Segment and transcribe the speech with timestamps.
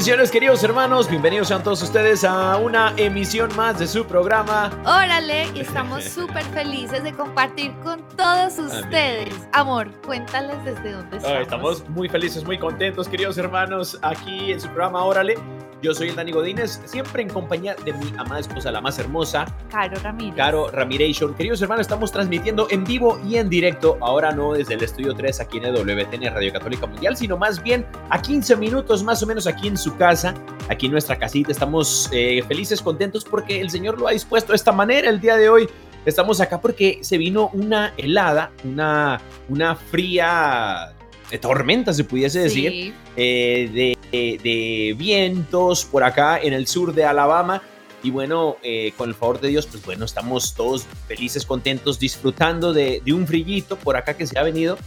[0.00, 4.70] Bendiciones queridos hermanos, bienvenidos sean todos ustedes a una emisión más de su programa.
[4.86, 9.28] Órale, y estamos súper felices de compartir con todos ustedes.
[9.52, 11.42] Amor, cuéntales desde dónde estamos.
[11.42, 15.34] Estamos muy felices, muy contentos queridos hermanos aquí en su programa Órale.
[15.82, 19.46] Yo soy el Dani Godínez, siempre en compañía de mi amada esposa, la más hermosa,
[19.70, 20.36] Caro Ramírez.
[20.36, 21.34] Caro Ramiration.
[21.34, 25.40] Queridos hermanos, estamos transmitiendo en vivo y en directo, ahora no desde el estudio 3
[25.40, 29.46] aquí en WTN Radio Católica Mundial, sino más bien a 15 minutos más o menos
[29.46, 30.34] aquí en su casa,
[30.68, 31.52] aquí en nuestra casita.
[31.52, 35.36] Estamos eh, felices, contentos porque el Señor lo ha dispuesto de esta manera el día
[35.36, 35.68] de hoy.
[36.06, 40.94] Estamos acá porque se vino una helada, una, una fría
[41.30, 46.94] eh, tormenta, se pudiese decir Sí, eh, de, de vientos por acá en el sur
[46.94, 47.62] de Alabama.
[48.02, 52.72] Y bueno, eh, con el favor de Dios, pues bueno, estamos todos felices, contentos, disfrutando
[52.72, 54.78] de, de un frillito por acá que se ha venido.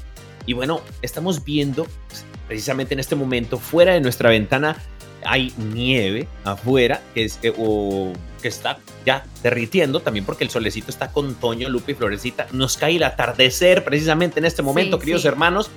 [0.48, 4.78] Y bueno, estamos viendo pues, precisamente en este momento, fuera de nuestra ventana,
[5.26, 10.90] hay nieve afuera que, es, eh, o, que está ya derritiendo, también porque el solecito
[10.92, 12.48] está con Toño, Lupe y Florecita.
[12.52, 15.28] Nos cae el atardecer precisamente en este momento, Sí, queridos sí.
[15.28, 15.72] hermanos.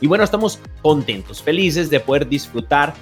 [0.00, 2.94] Y bueno, estamos contentos, felices de poder disfrutar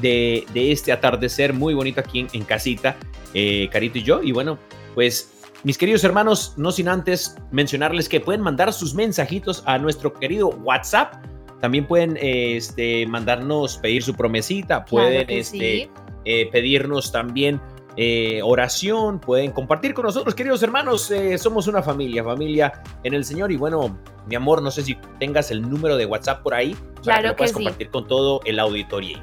[0.00, 2.96] de, de este atardecer muy bonito aquí en, en casita,
[3.34, 4.22] eh, Carito y yo.
[4.22, 4.58] Y bueno,
[4.94, 5.32] pues
[5.64, 10.48] mis queridos hermanos, no sin antes mencionarles que pueden mandar sus mensajitos a nuestro querido
[10.48, 11.14] WhatsApp.
[11.60, 15.90] También pueden eh, este, mandarnos, pedir su promesita, pueden este, sí.
[16.24, 17.60] eh, pedirnos también
[17.96, 21.10] eh, oración, pueden compartir con nosotros, queridos hermanos.
[21.10, 23.50] eh, somos una familia, familia en el Señor.
[23.50, 27.18] Y bueno, mi amor, no sé si tengas el número de WhatsApp por ahí para
[27.18, 27.54] que lo que puedas sí.
[27.54, 29.18] compartir con todo el auditorio.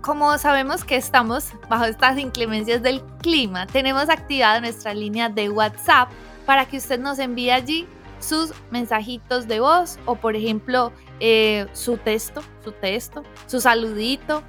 [0.00, 6.08] Como sabemos que estamos bajo estas inclemencias del clima, tenemos activada nuestra línea de WhatsApp
[6.46, 7.86] para que usted nos envíe allí
[8.20, 14.42] sus mensajitos de voz o, por ejemplo, eh, su texto, su texto, su saludito,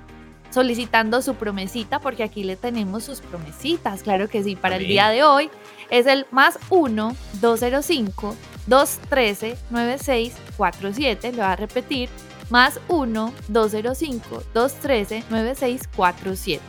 [0.51, 5.09] solicitando su promesita, porque aquí le tenemos sus promesitas, claro que sí, para el día
[5.09, 5.49] de hoy
[5.89, 8.35] es el más 1 205
[8.67, 12.09] 213 9647, le voy a repetir,
[12.49, 16.61] más 1 205 213 9647.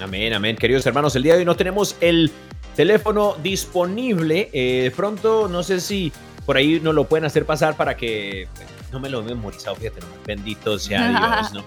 [0.00, 0.56] Amén, amén.
[0.56, 2.30] Queridos hermanos, el día de hoy no tenemos el
[2.74, 4.50] teléfono disponible.
[4.52, 6.12] Eh, de pronto, no sé si
[6.46, 8.48] por ahí no lo pueden hacer pasar para que...
[8.92, 11.08] No me lo he memorizado, fíjate, no, bendito sea
[11.40, 11.64] Dios, ¿no?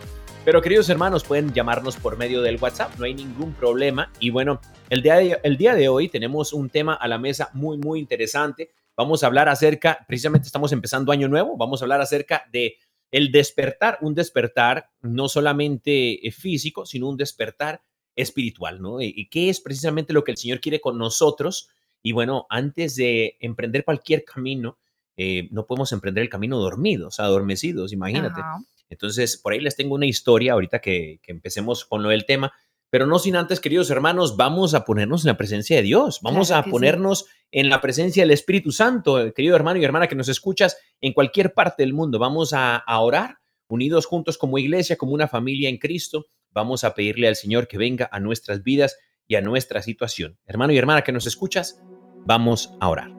[0.48, 4.14] Pero queridos hermanos, pueden llamarnos por medio del WhatsApp, no hay ningún problema.
[4.20, 7.50] Y bueno, el día de, el día de hoy tenemos un tema a la mesa
[7.54, 8.72] muy, muy interesante.
[8.96, 12.78] Vamos a hablar acerca, precisamente estamos empezando año nuevo, vamos a hablar acerca de
[13.12, 17.82] el despertar, un despertar no solamente eh, físico, sino un despertar
[18.16, 19.02] espiritual, ¿no?
[19.02, 21.70] Y, y qué es precisamente lo que el Señor quiere con nosotros.
[22.02, 24.78] Y bueno, antes de emprender cualquier camino,
[25.18, 28.40] eh, no podemos emprender el camino dormidos, adormecidos, imagínate.
[28.42, 28.60] Ajá.
[28.90, 32.54] Entonces, por ahí les tengo una historia ahorita que, que empecemos con lo del tema,
[32.90, 36.48] pero no sin antes, queridos hermanos, vamos a ponernos en la presencia de Dios, vamos
[36.48, 36.72] Claro a sí.
[36.72, 40.78] ponernos en la presencia del Espíritu Santo, eh, querido hermano y hermana que nos escuchas
[41.02, 45.28] en cualquier parte del mundo, vamos a, a orar unidos juntos como iglesia, como una
[45.28, 48.98] familia en Cristo, vamos a pedirle al Señor que venga a nuestras vidas
[49.28, 50.38] y a nuestra situación.
[50.46, 51.82] Hermano y hermana que nos escuchas,
[52.26, 53.12] vamos a orar.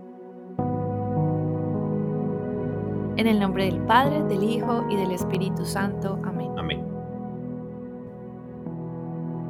[3.16, 6.20] En el nombre del Padre, del Hijo y del Espíritu Santo.
[6.24, 6.52] Amén.
[6.56, 6.86] Amén.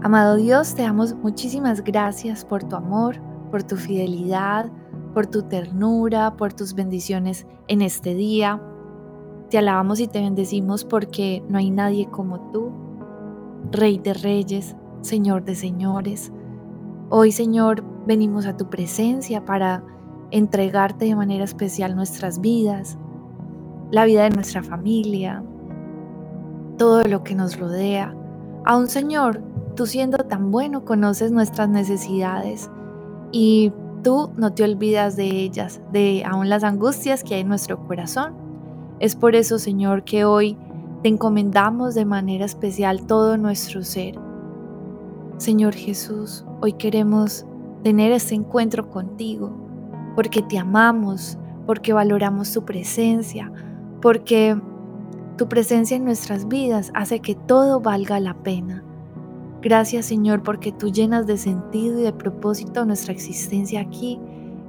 [0.03, 3.21] Amado Dios, te damos muchísimas gracias por tu amor,
[3.51, 4.71] por tu fidelidad,
[5.13, 8.63] por tu ternura, por tus bendiciones en este día.
[9.51, 12.71] Te alabamos y te bendecimos porque no hay nadie como tú,
[13.73, 16.33] Rey de Reyes, Señor de Señores.
[17.11, 19.83] Hoy, Señor, venimos a tu presencia para
[20.31, 22.99] entregarte de manera especial nuestras vidas,
[23.91, 25.43] la vida de nuestra familia,
[26.77, 28.15] todo lo que nos rodea.
[28.67, 29.43] Aún, Señor,
[29.75, 32.71] tú siendo tan bueno, conoces nuestras necesidades
[33.33, 33.73] y
[34.03, 38.35] tú no te olvidas de ellas, de aún las angustias que hay en nuestro corazón.
[39.01, 40.59] Es por eso, Señor, que hoy
[41.03, 44.28] te encomendamos de manera especial todo nuestro ser.
[45.39, 47.47] Señor Jesús, hoy queremos
[47.85, 49.53] tener este encuentro contigo,
[50.17, 53.53] porque te amamos, porque valoramos tu presencia,
[54.03, 54.61] porque
[55.37, 58.83] tu presencia en nuestras vidas hace que todo valga la pena.
[59.63, 64.19] Gracias Señor porque tú llenas de sentido y de propósito nuestra existencia aquí.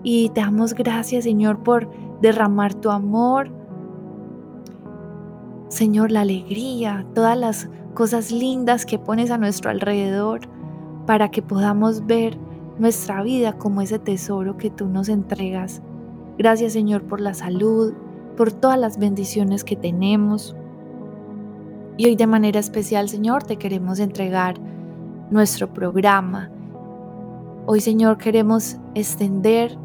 [0.03, 1.89] Y te damos gracias Señor por
[2.21, 3.49] derramar tu amor.
[5.69, 10.58] Señor, la alegría, todas las cosas lindas que pones a nuestro alrededor
[11.09, 12.37] para que podamos ver
[12.77, 15.81] nuestra vida como ese tesoro que tú nos entregas.
[16.37, 17.93] Gracias Señor por la salud,
[18.37, 20.55] por todas las bendiciones que tenemos.
[21.97, 24.59] Y hoy de manera especial Señor te queremos entregar
[25.31, 26.51] nuestro programa.
[27.65, 29.79] Hoy Señor queremos extender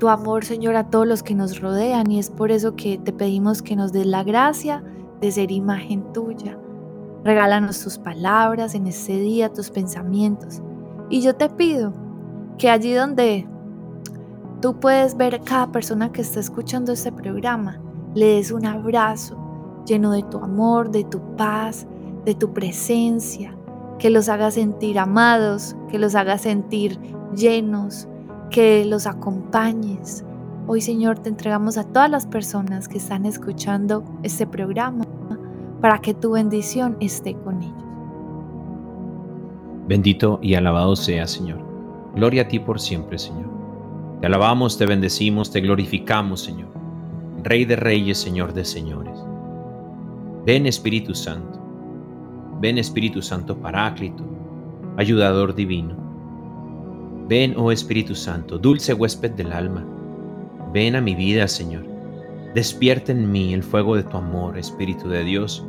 [0.00, 3.12] tu amor Señor a todos los que nos rodean y es por eso que te
[3.12, 4.82] pedimos que nos des la gracia
[5.20, 6.58] de ser imagen tuya.
[7.24, 10.60] Regálanos tus palabras en este día, tus pensamientos.
[11.08, 11.94] Y yo te pido
[12.58, 13.48] que allí donde
[14.60, 17.80] tú puedes ver a cada persona que está escuchando este programa,
[18.14, 19.38] le des un abrazo
[19.86, 21.86] lleno de tu amor, de tu paz,
[22.26, 23.56] de tu presencia,
[23.98, 27.00] que los haga sentir amados, que los haga sentir
[27.34, 28.06] llenos,
[28.50, 30.26] que los acompañes.
[30.66, 35.04] Hoy Señor te entregamos a todas las personas que están escuchando este programa
[35.84, 37.84] para que tu bendición esté con ellos.
[39.86, 41.58] Bendito y alabado sea, Señor.
[42.14, 43.50] Gloria a ti por siempre, Señor.
[44.18, 46.70] Te alabamos, te bendecimos, te glorificamos, Señor.
[47.42, 49.22] Rey de reyes, Señor de señores.
[50.46, 51.60] Ven Espíritu Santo.
[52.62, 54.24] Ven Espíritu Santo Paráclito,
[54.96, 55.94] ayudador divino.
[57.28, 59.84] Ven, oh Espíritu Santo, dulce huésped del alma.
[60.72, 61.93] Ven a mi vida, Señor.
[62.54, 65.66] Despierta en mí el fuego de tu amor, Espíritu de Dios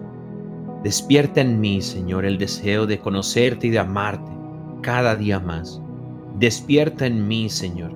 [0.85, 4.31] Despierta en mí, Señor, el deseo de conocerte y de amarte
[4.83, 5.81] cada día más.
[6.37, 7.91] Despierta en mí, Señor,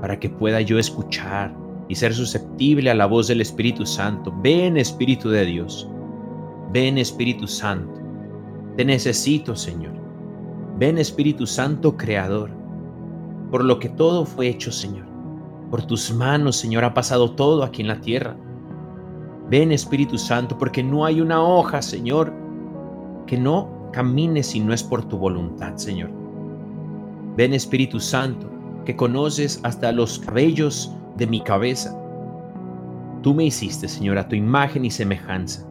[0.00, 1.56] para que pueda yo escuchar
[1.88, 4.34] y ser susceptible a la voz del Espíritu Santo.
[4.42, 5.88] Ven, Espíritu de Dios.
[6.72, 8.00] Ven, Espíritu Santo.
[8.76, 9.94] Te necesito, Señor.
[10.76, 12.50] Ven, Espíritu Santo, Creador,
[13.52, 15.06] por lo que todo fue hecho, Señor.
[15.70, 18.36] Por tus manos, Señor, ha pasado todo aquí en la tierra.
[19.50, 22.32] Ven Espíritu Santo, porque no hay una hoja, Señor,
[23.26, 26.10] que no camine si no es por tu voluntad, Señor.
[27.36, 28.50] Ven Espíritu Santo,
[28.84, 31.98] que conoces hasta los cabellos de mi cabeza.
[33.22, 35.66] Tú me hiciste, Señor, a tu imagen y semejanza.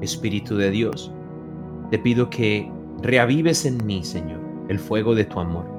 [0.00, 1.10] Espíritu de Dios,
[1.90, 2.70] te pido que
[3.02, 5.75] reavives en mí, Señor, el fuego de tu amor.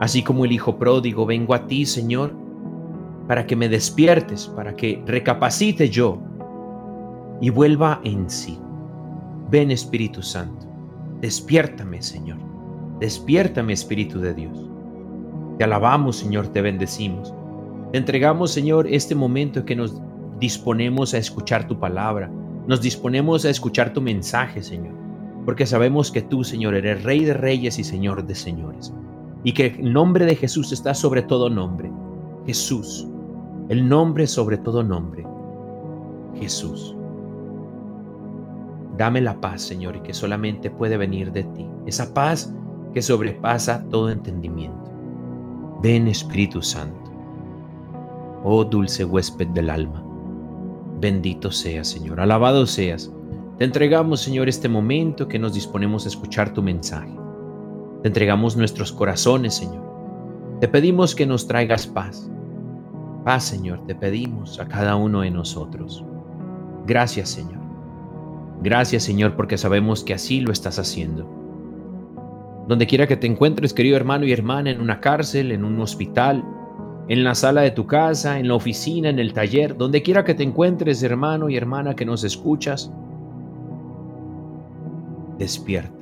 [0.00, 2.32] Así como el Hijo pródigo, vengo a ti, Señor,
[3.26, 6.18] para que me despiertes, para que recapacite yo
[7.40, 8.58] y vuelva en sí.
[9.50, 10.66] Ven Espíritu Santo,
[11.20, 12.38] despiértame Señor,
[13.00, 14.58] despiértame Espíritu de Dios.
[15.58, 17.34] Te alabamos Señor, te bendecimos.
[17.92, 20.00] Te entregamos Señor este momento que nos
[20.38, 22.30] disponemos a escuchar tu palabra,
[22.66, 24.94] nos disponemos a escuchar tu mensaje Señor,
[25.44, 28.92] porque sabemos que tú Señor eres Rey de Reyes y Señor de Señores,
[29.44, 31.90] y que el nombre de Jesús está sobre todo nombre.
[32.46, 33.06] Jesús,
[33.68, 35.26] el nombre sobre todo nombre,
[36.34, 36.96] Jesús.
[38.96, 42.52] Dame la paz, Señor, y que solamente puede venir de ti, esa paz
[42.92, 44.90] que sobrepasa todo entendimiento.
[45.82, 47.12] Ven Espíritu Santo,
[48.42, 50.02] oh dulce huésped del alma.
[51.00, 53.12] Bendito seas, Señor, alabado seas.
[53.58, 57.17] Te entregamos, Señor, este momento que nos disponemos a escuchar tu mensaje.
[58.02, 59.86] Te entregamos nuestros corazones, Señor.
[60.60, 62.30] Te pedimos que nos traigas paz,
[63.24, 66.02] Paz, Señor, te pedimos a cada uno de nosotros.
[66.86, 67.60] Gracias, Señor.
[68.62, 71.28] Gracias, Señor, porque sabemos que así lo estás haciendo.
[72.68, 76.44] Donde quiera que te encuentres, querido hermano y hermana, en una cárcel, en un hospital,
[77.08, 80.34] en la sala de tu casa, en la oficina, en el taller, donde quiera que
[80.34, 82.90] te encuentres, hermano y hermana que nos escuchas,
[85.38, 85.97] despierta.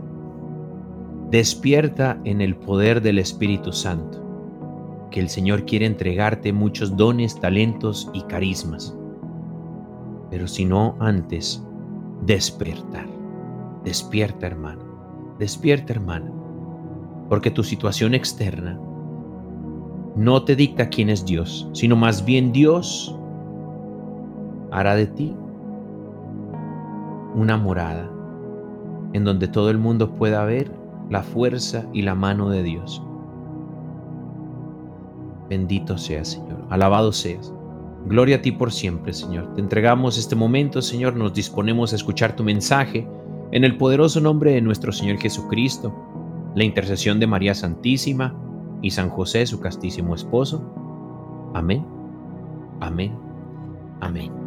[1.31, 4.23] Despierta en el poder del Espíritu Santo
[5.11, 8.97] que el Señor quiere entregarte muchos dones, talentos y carismas.
[10.31, 11.65] pero sino antes
[12.23, 13.07] despertar.
[13.85, 14.83] Despierta, hermano.
[15.39, 16.31] Despierta, hermana.
[17.29, 18.79] Porque tu situación externa
[20.17, 23.17] no te dicta quién es Dios, sino más bien Dios
[24.71, 25.35] hará de ti
[27.35, 28.11] una morada
[29.13, 30.71] en donde todo el mundo pueda ver
[31.11, 33.03] la fuerza y la mano de Dios.
[35.49, 36.67] Bendito seas, Señor.
[36.71, 37.53] Alabado seas.
[38.07, 39.55] Gloria a ti por siempre, Señor.
[39.55, 41.17] Te entregamos este momento, Señor.
[41.17, 43.09] Nos disponemos a escuchar tu mensaje
[43.53, 45.95] en el poderoso nombre de nuestro Señor Jesucristo,
[46.55, 48.35] la intercesión de María Santísima
[48.83, 50.63] y San José, su castísimo esposo.
[51.55, 51.85] Amén.
[52.81, 53.13] Amén.
[54.01, 54.46] Amén.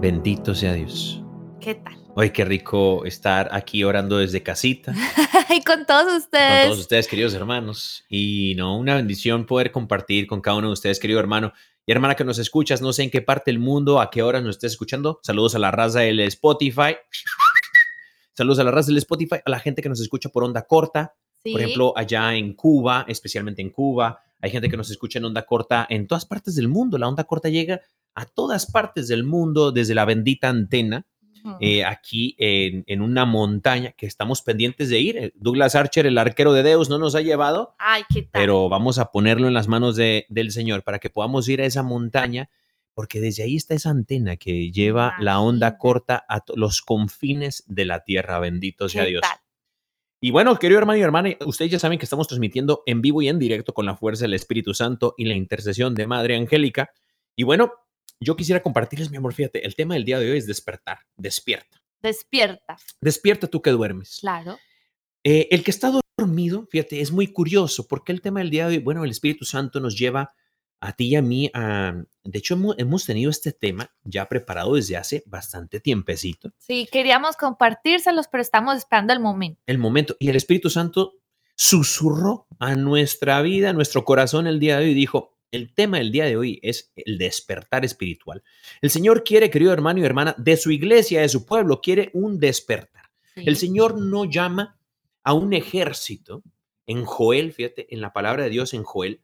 [0.00, 1.20] Bendito sea Dios.
[1.60, 1.98] ¿Qué tal?
[2.16, 4.94] Ay, qué rico estar aquí orando desde casita
[5.50, 6.66] y con todos con ustedes.
[6.66, 8.04] todos ustedes, queridos hermanos.
[8.08, 11.52] Y no, una bendición poder compartir con cada uno de ustedes, querido hermano
[11.84, 12.80] y hermana que nos escuchas.
[12.80, 15.18] No sé en qué parte del mundo, a qué hora nos estés escuchando.
[15.24, 16.96] Saludos a la raza del Spotify.
[18.34, 21.16] Saludos a la raza del Spotify, a la gente que nos escucha por onda corta.
[21.42, 21.50] Sí.
[21.50, 24.20] Por ejemplo, allá en Cuba, especialmente en Cuba.
[24.40, 26.98] Hay gente que nos escucha en onda corta en todas partes del mundo.
[26.98, 27.80] La onda corta llega
[28.20, 31.06] a todas partes del mundo desde la bendita antena
[31.60, 35.16] eh, aquí en, en una montaña que estamos pendientes de ir.
[35.16, 38.30] Eh, Douglas Archer, el arquero de Deus, no nos ha llevado, Ay, ¿qué tal?
[38.42, 41.64] pero vamos a ponerlo en las manos de- del Señor para que podamos ir a
[41.64, 42.50] esa montaña,
[42.92, 47.84] porque desde ahí está esa antena que lleva la onda corta a los confines de
[47.84, 48.40] la tierra.
[48.40, 49.22] Bendito sea ¿Qué Dios.
[49.22, 49.38] tal?
[50.20, 53.28] Y bueno, querido hermano y hermana, ustedes ya saben que estamos transmitiendo en vivo y
[53.28, 56.90] en directo con la fuerza del Espíritu Santo y la intercesión de Madre Angélica.
[57.36, 57.72] Y bueno,
[58.20, 61.80] yo quisiera compartirles, mi amor, fíjate, el tema del día de hoy es despertar, despierta.
[62.02, 62.76] Despierta.
[63.00, 64.18] Despierta tú que duermes.
[64.20, 64.58] Claro.
[65.24, 68.76] Eh, el que está dormido, fíjate, es muy curioso porque el tema del día de
[68.76, 70.34] hoy, bueno, el Espíritu Santo nos lleva
[70.80, 72.04] a ti y a mí a...
[72.22, 76.52] De hecho, hemos, hemos tenido este tema ya preparado desde hace bastante tiempecito.
[76.58, 79.60] Sí, queríamos compartírselos, pero estamos esperando el momento.
[79.66, 80.16] El momento.
[80.20, 81.14] Y el Espíritu Santo
[81.56, 85.98] susurró a nuestra vida, a nuestro corazón el día de hoy y dijo, el tema
[85.98, 88.42] del día de hoy es el despertar espiritual.
[88.80, 92.38] El Señor quiere, querido hermano y hermana, de su iglesia, de su pueblo, quiere un
[92.38, 93.10] despertar.
[93.34, 93.44] Sí.
[93.46, 94.78] El Señor no llama
[95.22, 96.42] a un ejército.
[96.86, 99.20] En Joel, fíjate, en la palabra de Dios, en Joel,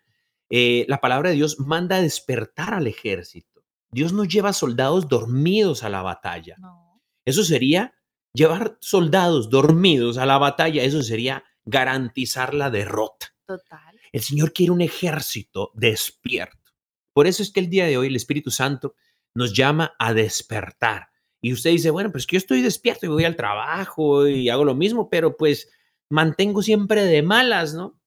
[0.51, 3.65] eh, la palabra de Dios manda a despertar al ejército.
[3.91, 6.57] Dios no lleva soldados dormidos a la batalla.
[6.59, 7.01] No.
[7.25, 7.95] Eso sería
[8.33, 10.83] llevar soldados dormidos a la batalla.
[10.83, 13.35] Eso sería garantizar la derrota.
[13.47, 13.94] Total.
[14.15, 16.71] El Señor quiere un ejército despierto.
[17.13, 18.95] Por eso es que el día de hoy el Espíritu Santo
[19.35, 21.09] nos llama a despertar.
[21.43, 24.65] Y usted dice, bueno, pues que yo estoy despierto y voy al trabajo y hago
[24.65, 25.69] lo mismo, pero pues
[26.09, 28.01] mantengo siempre de malas, ¿no?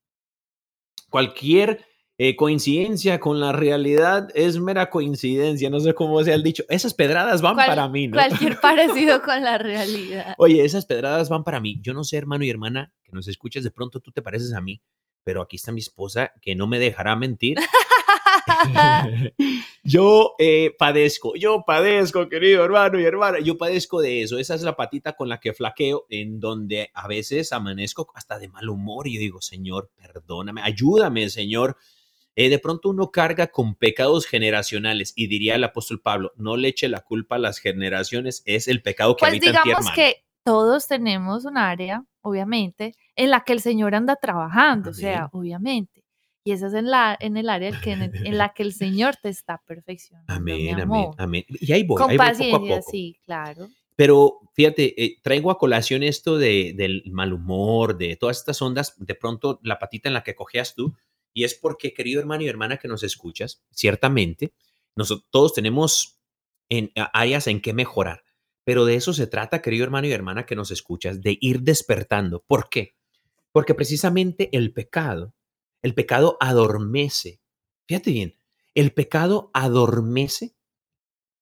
[1.10, 1.86] Cualquier
[2.18, 6.64] eh, coincidencia con la realidad es mera coincidencia, no sé cómo sea el dicho.
[6.70, 8.14] Esas pedradas van Cual- para mí, ¿no?
[8.14, 10.36] Cualquier parecido con la realidad.
[10.38, 11.82] Oye, esas pedradas van para mí.
[11.82, 14.62] Yo no sé, hermano y hermana, que nos escuches, de pronto tú te pareces a
[14.62, 14.82] mí,
[15.28, 17.58] pero aquí está mi esposa que no me dejará mentir.
[19.84, 24.38] yo eh, padezco, yo padezco, querido hermano y hermana, yo padezco de eso.
[24.38, 28.48] Esa es la patita con la que flaqueo, en donde a veces amanezco hasta de
[28.48, 31.76] mal humor y yo digo, Señor, perdóname, ayúdame, Señor.
[32.38, 36.70] Eh, de pronto uno carga con pecados generacionales y diría el apóstol Pablo, no le
[36.70, 39.92] eche la culpa a las generaciones, es el pecado que Pues habita en ti, digamos
[39.92, 45.18] que todos tenemos un área, obviamente, en la que el Señor anda trabajando, o sea,
[45.20, 45.30] Amén.
[45.34, 46.04] obviamente.
[46.44, 49.16] Y esa es en, la, en el área en, que- en la que el Señor
[49.22, 50.32] te está perfeccionando.
[50.34, 51.44] Amén, amén, amén.
[51.48, 52.92] Y ahí voy, Con ahí voy poco a paciencia, poco.
[52.92, 53.68] sí, claro.
[53.98, 58.94] Pero fíjate, eh, traigo a colación esto de, del mal humor, de todas estas ondas,
[58.98, 60.96] de pronto la patita en la que cojeas tú,
[61.34, 64.54] y es porque, querido hermano y hermana que nos escuchas, ciertamente,
[64.96, 66.20] nosotros todos tenemos
[66.70, 68.24] en, áreas en que mejorar,
[68.68, 72.44] pero de eso se trata, querido hermano y hermana que nos escuchas, de ir despertando.
[72.46, 72.98] ¿Por qué?
[73.54, 75.34] Porque precisamente el pecado,
[75.82, 77.40] el pecado adormece.
[77.88, 78.36] Fíjate bien,
[78.76, 80.58] el pecado adormece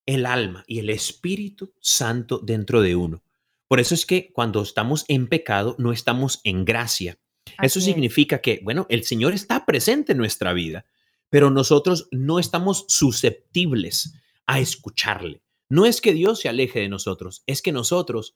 [0.05, 3.24] el alma y el Espíritu Santo dentro de uno.
[3.67, 7.17] Por eso es que cuando estamos en pecado no estamos en gracia.
[7.60, 7.86] Eso es.
[7.86, 10.86] significa que, bueno, el Señor está presente en nuestra vida,
[11.32, 14.13] pero nosotros no estamos susceptibles
[14.46, 15.41] a escucharle.
[15.69, 18.36] No es que Dios se aleje de nosotros, es que nosotros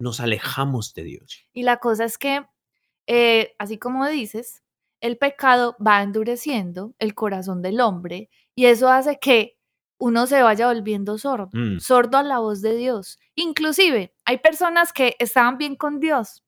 [0.00, 1.46] nos alejamos de Dios.
[1.52, 2.46] Y la cosa es que,
[3.06, 4.62] eh, así como dices,
[5.00, 9.58] el pecado va endureciendo el corazón del hombre y eso hace que
[9.98, 11.78] uno se vaya volviendo sordo, Mm.
[11.80, 13.18] sordo a la voz de Dios.
[13.34, 16.44] Inclusive, hay personas que estaban bien con Dios,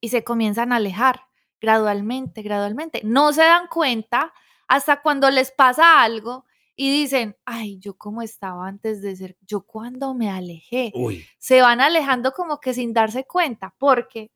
[0.00, 1.22] y se comienzan a alejar
[1.60, 3.02] gradualmente, gradualmente.
[3.04, 4.32] No se dan cuenta
[4.68, 6.45] hasta cuando les pasa algo
[6.76, 10.92] y dicen, ay, yo cómo estaba antes de ser, yo cuando me alejé.
[10.94, 14.30] Uy, Se van alejando como que sin darse cuenta, porque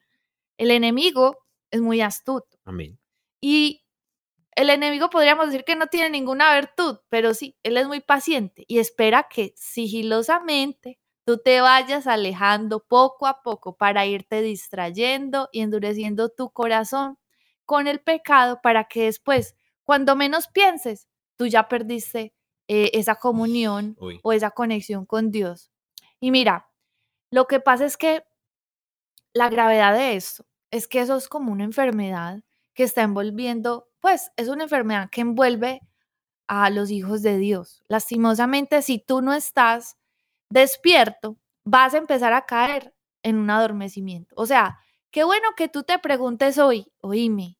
[0.56, 1.36] el enemigo
[1.70, 2.58] es muy astuto.
[2.64, 2.98] amén.
[3.42, 3.84] Y
[4.56, 8.64] el enemigo podríamos decir que no tiene ninguna virtud, pero sí, él es muy paciente
[8.66, 15.60] y espera que sigilosamente tú te vayas alejando poco a poco para irte distrayendo y
[15.60, 17.18] endureciendo tu corazón
[17.64, 19.54] con el pecado para que después,
[19.84, 21.08] cuando menos pienses,
[21.40, 22.34] tú ya perdiste
[22.68, 24.20] eh, esa comunión Uy.
[24.22, 25.70] o esa conexión con Dios.
[26.20, 26.68] Y mira,
[27.30, 28.24] lo que pasa es que
[29.32, 32.42] la gravedad de esto es que eso es como una enfermedad
[32.74, 35.80] que está envolviendo, pues es una enfermedad que envuelve
[36.46, 37.82] a los hijos de Dios.
[37.88, 39.96] Lastimosamente, si tú no estás
[40.50, 42.92] despierto, vas a empezar a caer
[43.22, 44.34] en un adormecimiento.
[44.36, 44.78] O sea,
[45.10, 47.56] qué bueno que tú te preguntes hoy, oíme,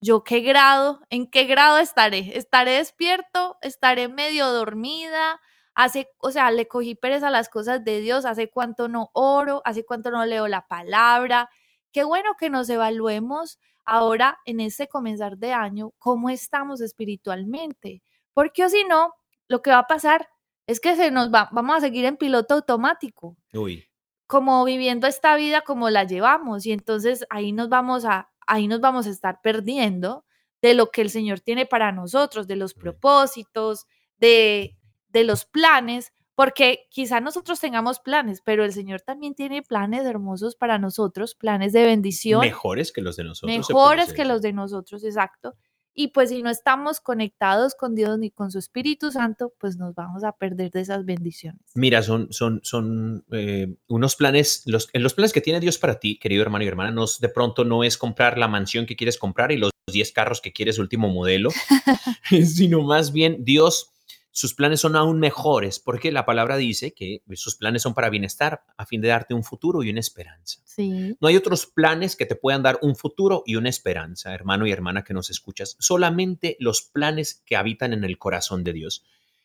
[0.00, 2.36] ¿yo qué grado, en qué grado estaré?
[2.36, 3.58] ¿Estaré despierto?
[3.62, 5.40] ¿Estaré medio dormida?
[5.74, 9.62] Hace, o sea, le cogí pereza a las cosas de Dios, hace cuánto no oro,
[9.64, 11.50] hace cuánto no leo la palabra.
[11.92, 18.64] Qué bueno que nos evaluemos ahora en este comenzar de año cómo estamos espiritualmente, porque
[18.64, 19.14] o si no,
[19.48, 20.28] lo que va a pasar
[20.66, 23.86] es que se nos va, vamos a seguir en piloto automático Uy,
[24.26, 28.80] como viviendo esta vida como la llevamos y entonces ahí nos vamos a ahí nos
[28.80, 30.24] vamos a estar perdiendo
[30.62, 33.86] de lo que el Señor tiene para nosotros, de los propósitos,
[34.18, 34.76] de
[35.14, 40.56] de los planes, porque quizá nosotros tengamos planes, pero el Señor también tiene planes hermosos
[40.56, 43.56] para nosotros, planes de bendición, mejores que los de nosotros.
[43.56, 45.54] mejores que los de nosotros, exacto.
[45.94, 49.94] Y pues si no estamos conectados con Dios ni con su Espíritu Santo, pues nos
[49.94, 51.60] vamos a perder de esas bendiciones.
[51.74, 56.00] Mira, son, son, son eh, unos planes, los, en los planes que tiene Dios para
[56.00, 59.18] ti, querido hermano y hermana, no, de pronto no es comprar la mansión que quieres
[59.18, 61.50] comprar y los 10 carros que quieres último modelo,
[62.44, 63.93] sino más bien Dios,
[64.36, 68.64] sus planes son aún mejores, porque la palabra dice que sus planes son para bienestar,
[68.76, 70.60] a fin de darte un futuro y una esperanza.
[70.64, 71.16] Sí.
[71.20, 74.72] No hay otros planes que te puedan dar un futuro y una esperanza, hermano y
[74.72, 79.04] hermana que nos escuchas, solamente los planes que habitan en el corazón de Dios.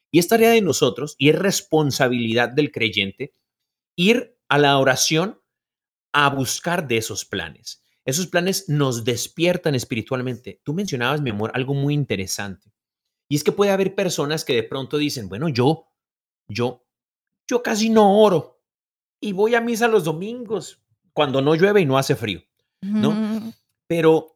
[0.10, 3.36] Y es tarea de nosotros y es responsabilidad del creyente
[3.96, 5.40] ir a la oración
[6.14, 7.84] a buscar de esos planes.
[8.06, 10.62] Esos planes nos despiertan espiritualmente.
[10.64, 12.72] Tú mencionabas, mi amor, algo muy interesante.
[13.30, 15.88] Y es que puede haber personas que de pronto dicen, bueno, yo,
[16.48, 16.84] yo,
[17.48, 18.60] yo casi no oro
[19.22, 20.82] y voy a misa los domingos
[21.14, 22.42] cuando no llueve y no hace frío.
[22.82, 23.54] ¿no?
[23.88, 24.36] Pero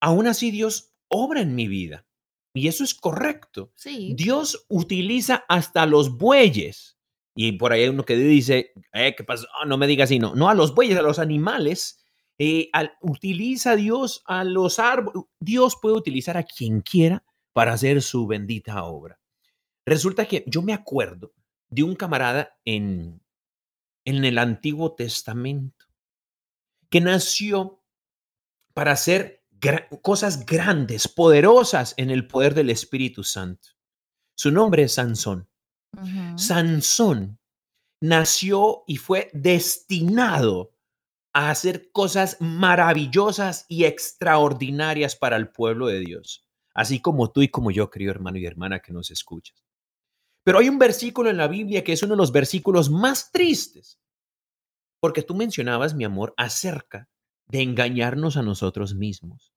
[0.00, 2.04] aún así Dios obra en mi vida.
[2.52, 3.72] Y eso es correcto.
[3.76, 4.12] Sí.
[4.16, 6.98] Dios utiliza hasta los bueyes.
[7.36, 9.46] Y por ahí hay uno que dice, eh, ¿qué pasa?
[9.66, 10.34] No me digas así, no.
[10.34, 12.04] No a los bueyes, a los animales.
[12.42, 15.22] eh, al- utiliza Dios a los árboles.
[15.38, 19.20] Dios puede utilizar a quien quiera para hacer su bendita obra.
[19.86, 21.32] Resulta que yo me acuerdo
[21.68, 23.22] de un camarada en,
[24.04, 25.86] en el Antiguo Testamento
[26.88, 27.82] que nació
[28.74, 33.70] para hacer gra- cosas grandes, poderosas en el poder del Espíritu Santo.
[34.36, 35.48] Su nombre es Sansón.
[36.36, 37.38] Sansón
[38.00, 40.72] nació y fue destinado
[41.32, 47.48] a hacer cosas maravillosas y extraordinarias para el pueblo de Dios, así como tú y
[47.48, 49.64] como yo, querido hermano y hermana que nos escuchas.
[50.44, 54.00] Pero hay un versículo en la Biblia que es uno de los versículos más tristes,
[55.00, 57.08] porque tú mencionabas, mi amor, acerca
[57.46, 59.52] de engañarnos a nosotros mismos.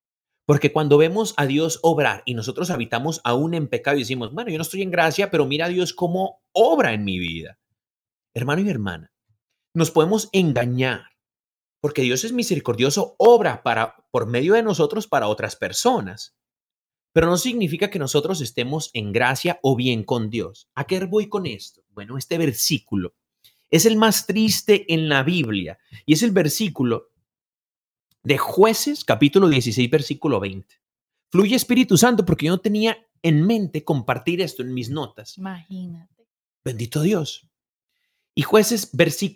[0.45, 4.51] Porque cuando vemos a Dios obrar y nosotros habitamos aún en pecado y decimos, bueno,
[4.51, 7.59] yo no estoy en gracia, pero mira a Dios cómo obra en mi vida.
[8.33, 9.13] Hermano y hermana,
[9.73, 11.13] nos podemos engañar
[11.83, 16.33] porque Dios es misericordioso, obra para por medio de nosotros para otras personas.
[17.13, 20.69] Pero no significa que nosotros estemos en gracia o bien con Dios.
[20.75, 21.83] ¿A qué voy con esto?
[21.91, 23.13] Bueno, este versículo
[23.69, 27.11] es el más triste en la Biblia y es el versículo
[28.23, 30.75] de jueces capítulo 16 versículo 20.
[31.29, 35.37] Fluye Espíritu Santo porque yo no tenía en mente compartir esto en mis notas.
[35.37, 36.27] Imagínate.
[36.63, 37.47] Bendito Dios.
[38.35, 38.91] Y jueces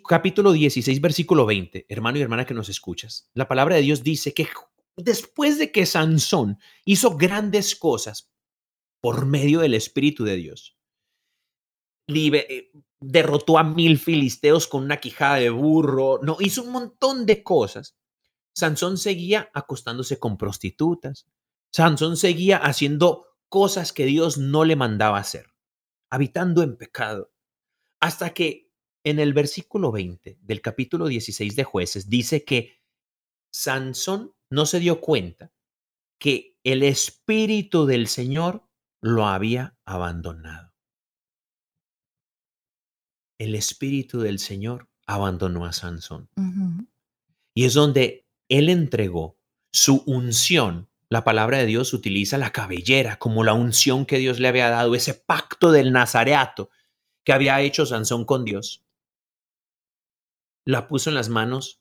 [0.08, 3.30] capítulo 16 versículo 20, hermano y hermana que nos escuchas.
[3.34, 4.46] La palabra de Dios dice que
[4.98, 8.30] después de que Sansón hizo grandes cosas
[9.00, 10.76] por medio del Espíritu de Dios,
[12.08, 17.42] eh, derrotó a mil filisteos con una quijada de burro, no, hizo un montón de
[17.42, 17.96] cosas.
[18.54, 21.28] Sansón seguía acostándose con prostitutas.
[21.70, 25.54] Sansón seguía haciendo cosas que Dios no le mandaba hacer,
[26.10, 27.30] habitando en pecado.
[28.00, 28.72] Hasta que
[29.04, 32.80] en el versículo 20 del capítulo 16 de jueces dice que
[33.52, 35.52] Sansón no se dio cuenta
[36.18, 38.68] que el espíritu del Señor
[39.00, 40.74] lo había abandonado.
[43.38, 46.28] El espíritu del Señor abandonó a Sansón.
[47.54, 49.38] Y es donde él entregó
[49.72, 50.88] su unción.
[51.08, 54.94] La palabra de Dios utiliza la cabellera como la unción que Dios le había dado,
[54.94, 56.70] ese pacto del nazareato
[57.24, 58.84] que había hecho Sansón con Dios.
[60.64, 61.80] La puso en las manos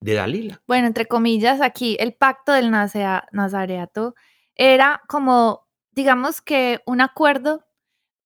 [0.00, 0.62] de Dalila.
[0.66, 4.14] Bueno, entre comillas, aquí el pacto del Nazareato
[4.56, 7.66] era como, digamos que un acuerdo,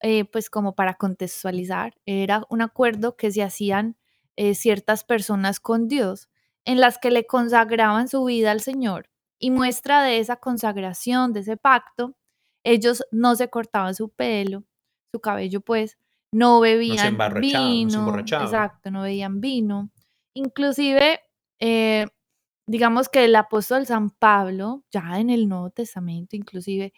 [0.01, 3.97] eh, pues como para contextualizar, era un acuerdo que se hacían
[4.37, 6.29] eh, ciertas personas con Dios,
[6.65, 9.11] en las que le consagraban su vida al Señor.
[9.39, 12.17] Y muestra de esa consagración, de ese pacto,
[12.63, 14.65] ellos no se cortaban su pelo,
[15.13, 15.99] su cabello, pues,
[16.33, 19.91] no bebían embarrachaban, no se vino, exacto, no bebían vino.
[20.33, 21.21] Inclusive,
[21.61, 22.07] eh,
[22.67, 26.93] digamos que el apóstol San Pablo, ya en el Nuevo Testamento, inclusive,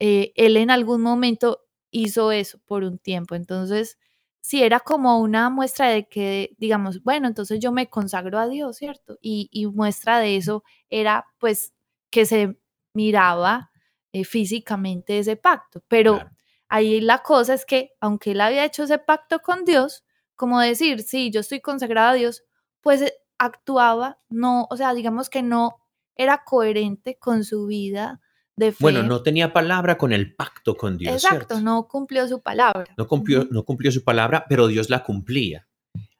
[0.00, 3.34] eh, él en algún momento hizo eso por un tiempo.
[3.34, 3.98] Entonces,
[4.40, 8.76] sí era como una muestra de que, digamos, bueno, entonces yo me consagro a Dios,
[8.78, 9.18] ¿cierto?
[9.22, 11.74] Y, y muestra de eso era, pues,
[12.10, 12.58] que se
[12.94, 13.70] miraba
[14.12, 15.82] eh, físicamente ese pacto.
[15.88, 16.30] Pero Claro.
[16.68, 20.04] ahí la cosa es que, aunque él había hecho ese pacto con Dios,
[20.36, 22.44] como decir, sí, yo estoy consagrado a Dios,
[22.80, 23.02] pues
[23.38, 25.76] actuaba, no, o sea, digamos que no
[26.14, 28.20] era coherente con su vida
[28.56, 28.78] de fe.
[28.80, 31.14] Bueno, no tenía palabra con el pacto con Dios.
[31.14, 31.60] Exacto, ¿cierto?
[31.60, 32.86] no cumplió su palabra.
[32.96, 35.68] No cumplió, no cumplió su palabra, pero Dios la cumplía.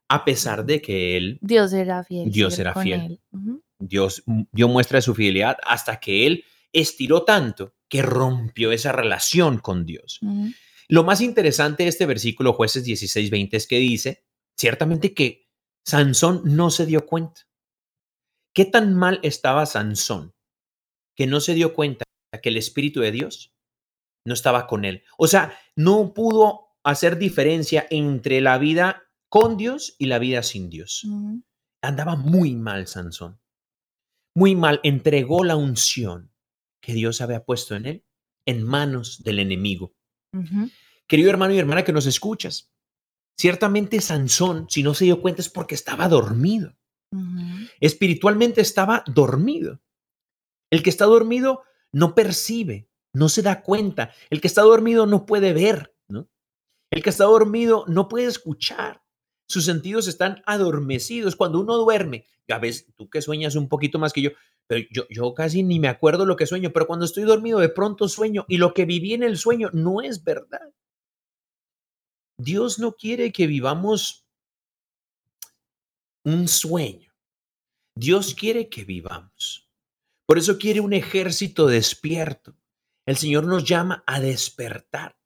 [0.09, 2.31] A pesar de que él, Dios era fiel.
[2.31, 3.01] Dios era con fiel.
[3.01, 3.21] él.
[3.79, 9.59] Dios dio muestra de su fidelidad hasta que él estiró tanto que rompió esa relación
[9.59, 10.21] con Dios.
[10.89, 14.25] Lo más interesante de este versículo, jueces 16, 20, es que dice,
[14.57, 15.46] ciertamente que
[15.87, 17.43] Sansón no se dio cuenta.
[18.53, 20.35] ¿Qué tan mal estaba Sansón
[21.15, 22.05] que no se dio cuenta
[22.43, 23.55] que el Espíritu de Dios
[24.25, 25.05] no estaba con él?
[25.17, 30.71] O sea, no pudo hacer diferencia entre la vida con Dios y la vida sin
[30.71, 31.07] Dios.
[31.83, 33.41] Andaba muy mal Sansón.
[34.35, 34.81] Muy mal.
[34.83, 36.33] Entregó la unción
[36.81, 38.05] que Dios había puesto en él
[38.45, 39.95] en manos del enemigo.
[41.07, 42.73] Querido hermano y hermana que nos escuchas,
[43.37, 46.77] ciertamente Sansón, si no se dio cuenta, es porque estaba dormido.
[47.81, 49.81] Espiritualmente estaba dormido.
[50.71, 54.11] El que está dormido no percibe, no se da cuenta.
[54.31, 56.29] El que está dormido no puede ver, ¿no?
[56.91, 59.03] El que está dormido no puede escuchar.
[59.49, 61.37] Sus sentidos están adormecidos.
[61.37, 64.31] Cuando uno duerme, ya ves, tú que sueñas un poquito más que yo,
[64.67, 67.69] pero yo, yo casi ni me acuerdo lo que sueño, pero cuando estoy dormido de
[67.69, 70.73] pronto sueño y lo que viví en el sueño no es verdad.
[72.39, 74.27] Dios no quiere que vivamos
[76.25, 77.13] un sueño.
[77.97, 79.71] Dios quiere que vivamos.
[80.27, 82.57] Por eso quiere un ejército despierto.
[83.07, 85.17] El Señor nos llama a despertar.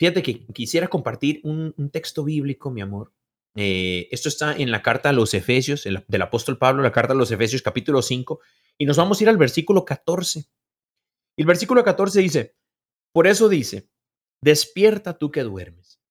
[0.00, 3.12] Fíjate que quisiera compartir un, texto bíblico, mi amor.
[3.54, 7.12] Eh, esto está en la carta a los Efesios, el- del apóstol Pablo, la carta
[7.12, 8.40] a los Efesios capítulo 5,
[8.78, 10.48] y nos vamos a ir al versículo 14.
[11.36, 12.56] Y el versículo 14 dice,
[13.12, 13.90] por eso dice,
[14.42, 16.01] despierta tú que duermes,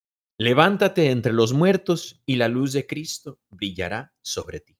[0.41, 4.75] levántate entre los muertos y la luz de Cristo brillará sobre ti.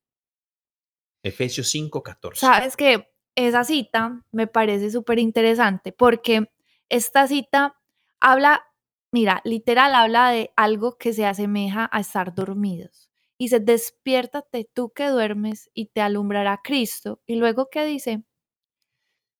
[1.23, 2.39] Efesios 5, 14.
[2.39, 6.51] Sabes que esa cita me parece súper interesante porque
[6.89, 7.75] esta cita
[8.19, 8.63] habla,
[9.11, 13.11] mira, literal habla de algo que se asemeja a estar dormidos.
[13.37, 17.21] Dice, despiértate tú que duermes y te alumbrará Cristo.
[17.27, 18.23] Y luego, ¿qué dice?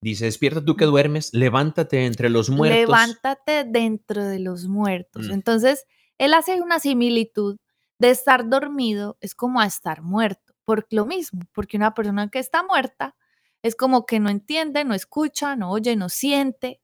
[0.03, 2.79] Dice, despierta tú que duermes, levántate entre los muertos.
[2.79, 5.27] Levántate dentro de los muertos.
[5.27, 5.31] Mm.
[5.31, 5.87] Entonces,
[6.21, 7.57] él hace una similitud
[7.97, 12.37] de estar dormido, es como a estar muerto, por lo mismo, porque una persona que
[12.39, 13.15] está muerta
[13.63, 16.79] es como que no entiende, no escucha, no oye, no siente.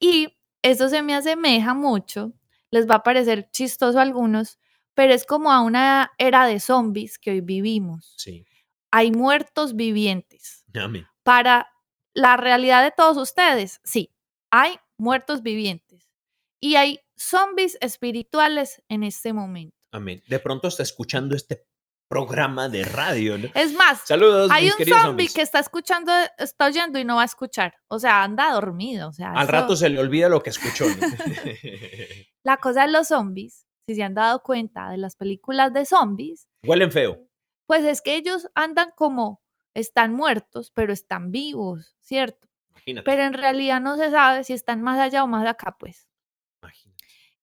[0.00, 2.32] Y eso se me asemeja mucho,
[2.70, 4.58] les va a parecer chistoso a algunos,
[4.94, 8.14] pero es como a una era de zombies que hoy vivimos.
[8.16, 8.46] Sí,
[8.90, 11.06] Hay muertos vivientes amén.
[11.22, 11.68] para
[12.14, 14.10] la realidad de todos ustedes, sí,
[14.50, 16.08] hay muertos vivientes
[16.58, 19.74] y hay zombies espirituales en este momento.
[19.92, 20.22] Amén.
[20.28, 21.66] De pronto está escuchando este
[22.08, 23.36] programa de radio.
[23.38, 23.48] ¿no?
[23.54, 27.26] Es más, Saludos, hay un zombie que está escuchando, está oyendo y no va a
[27.26, 27.74] escuchar.
[27.88, 29.08] O sea, anda dormido.
[29.08, 30.86] O sea, Al eso- rato se le olvida lo que escuchó.
[30.88, 30.94] ¿no?
[32.44, 36.48] la cosa de los zombies, si se han dado cuenta de las películas de zombies,
[36.64, 37.26] Huelen feo.
[37.66, 39.42] pues es que ellos andan como
[39.74, 42.48] están muertos, pero están vivos, ¿cierto?
[42.70, 43.04] Imagínate.
[43.04, 46.08] Pero en realidad no se sabe si están más allá o más acá, pues.
[46.62, 46.87] imagínate.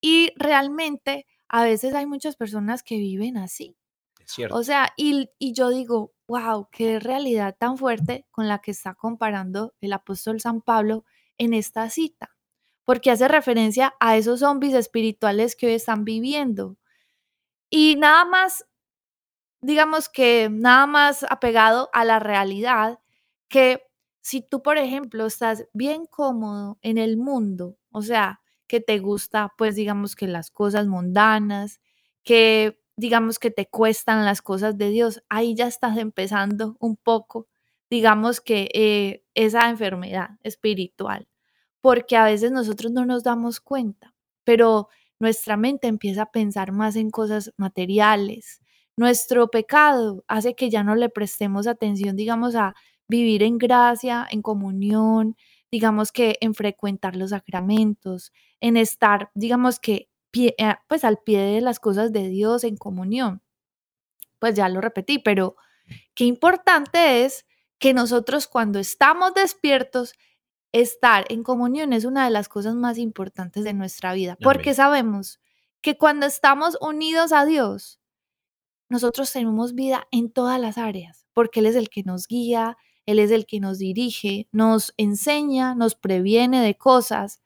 [0.08, 3.76] Y realmente a veces hay muchas personas que viven así.
[4.24, 4.56] Es cierto.
[4.56, 8.94] O sea, y, y yo digo, wow, qué realidad tan fuerte con la que está
[8.94, 11.06] comparando el apóstol San Pablo
[11.40, 12.38] en esta cita,
[12.84, 16.78] porque hace referencia a esos zombies espirituales que hoy están viviendo.
[17.72, 18.64] Y nada más,
[19.60, 23.00] digamos que nada más apegado a la realidad,
[23.48, 23.82] que
[24.22, 29.54] si tú, por ejemplo, estás bien cómodo en el mundo, o sea, que te gusta,
[29.58, 31.80] pues digamos que las cosas mundanas,
[32.24, 37.48] que digamos que te cuestan las cosas de Dios, ahí ya estás empezando un poco,
[37.90, 41.28] digamos que eh, esa enfermedad espiritual,
[41.82, 46.96] porque a veces nosotros no nos damos cuenta, pero nuestra mente empieza a pensar más
[46.96, 48.62] en cosas materiales.
[48.98, 52.76] Nuestro pecado hace que ya no le prestemos atención, digamos, a
[53.08, 55.36] vivir en gracia, en comunión,
[55.72, 61.40] digamos que en frecuentar los sacramentos, en estar, digamos que, pie- eh, pues al pie
[61.42, 63.42] de las cosas de Dios, en comunión.
[64.40, 65.56] Pues ya lo repetí, pero
[66.14, 67.46] qué importante es
[67.80, 70.14] que nosotros cuando estamos despiertos,
[70.72, 75.40] estar en comunión es una de las cosas más importantes de nuestra vida, porque sabemos
[75.82, 78.00] que cuando estamos unidos a Dios,
[78.90, 83.20] nosotros tenemos vida en todas las áreas, porque Él es el que nos guía, Él
[83.20, 87.42] es el que nos dirige, nos enseña, nos previene de cosas,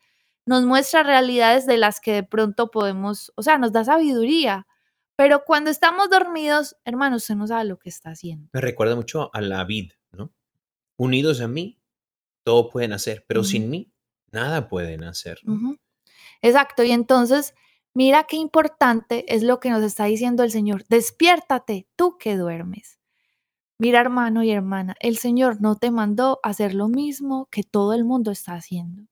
[0.46, 4.68] nos muestra realidades de las que de pronto podemos, o sea, nos da sabiduría.
[5.16, 8.50] Pero cuando estamos dormidos, hermano, usted no sabe lo que está haciendo.
[8.54, 10.34] Me recuerda mucho a la vid, ¿no?
[10.96, 11.80] Unidos a mí,
[12.44, 13.92] todo pueden hacer, pero sin mí,
[14.32, 15.40] nada pueden hacer.
[16.42, 17.54] Exacto, y entonces,
[17.94, 20.86] mira qué importante es lo que nos está diciendo el Señor.
[20.88, 22.99] Despiértate, tú que duermes.
[23.82, 28.04] Mira, hermano y hermana, el Señor no te mandó hacer lo mismo que todo el
[28.04, 29.04] mundo está haciendo.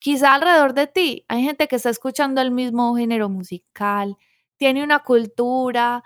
[0.00, 4.16] Quizá alrededor de ti hay gente que está escuchando el mismo género musical,
[4.58, 6.04] tiene una cultura,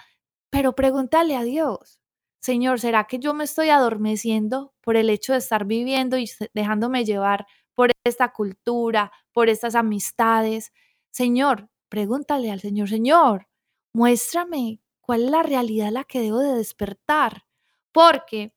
[0.50, 2.00] pero pregúntale a Dios,
[2.42, 7.04] Señor, ¿será que yo me estoy adormeciendo por el hecho de estar viviendo y dejándome
[7.04, 10.72] llevar por esta cultura, por estas amistades?
[11.12, 13.48] Señor, pregúntale al Señor, Señor,
[13.94, 17.44] muéstrame cuál es la realidad a la que debo de despertar,
[17.92, 18.55] porque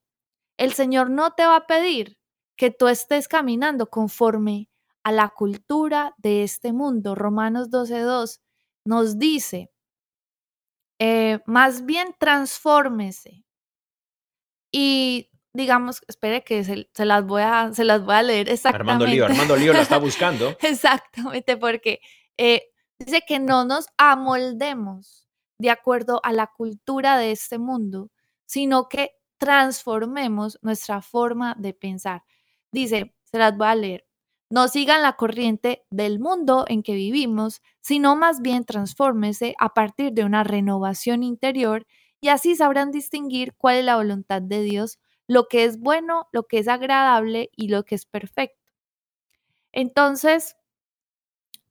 [0.58, 2.18] el Señor no te va a pedir
[2.56, 4.70] que tú estés caminando conforme
[5.04, 7.16] a la cultura de este mundo.
[7.16, 8.40] Romanos 12.2
[8.86, 9.72] nos dice,
[11.00, 13.44] eh, más bien transfórmese.
[14.72, 19.06] Y digamos, espere que se, se las voy a, se las voy a leer Armando
[19.06, 19.42] Lío, exactamente.
[19.42, 20.58] Armando Lío la está buscando.
[20.62, 22.00] Exactamente, porque
[22.38, 22.64] eh,
[22.98, 25.28] dice que no nos amoldemos
[25.60, 28.10] de acuerdo a la cultura de este mundo,
[28.46, 29.12] sino que
[29.44, 32.24] transformemos nuestra forma de pensar.
[32.72, 34.06] Dice, se las voy a leer.
[34.50, 40.14] No sigan la corriente del mundo en que vivimos, sino más bien transfórmese a partir
[40.14, 41.86] de una renovación interior
[42.22, 46.44] y así sabrán distinguir cuál es la voluntad de Dios, lo que es bueno, lo
[46.44, 48.64] que es agradable y lo que es perfecto.
[49.74, 50.56] Entonces,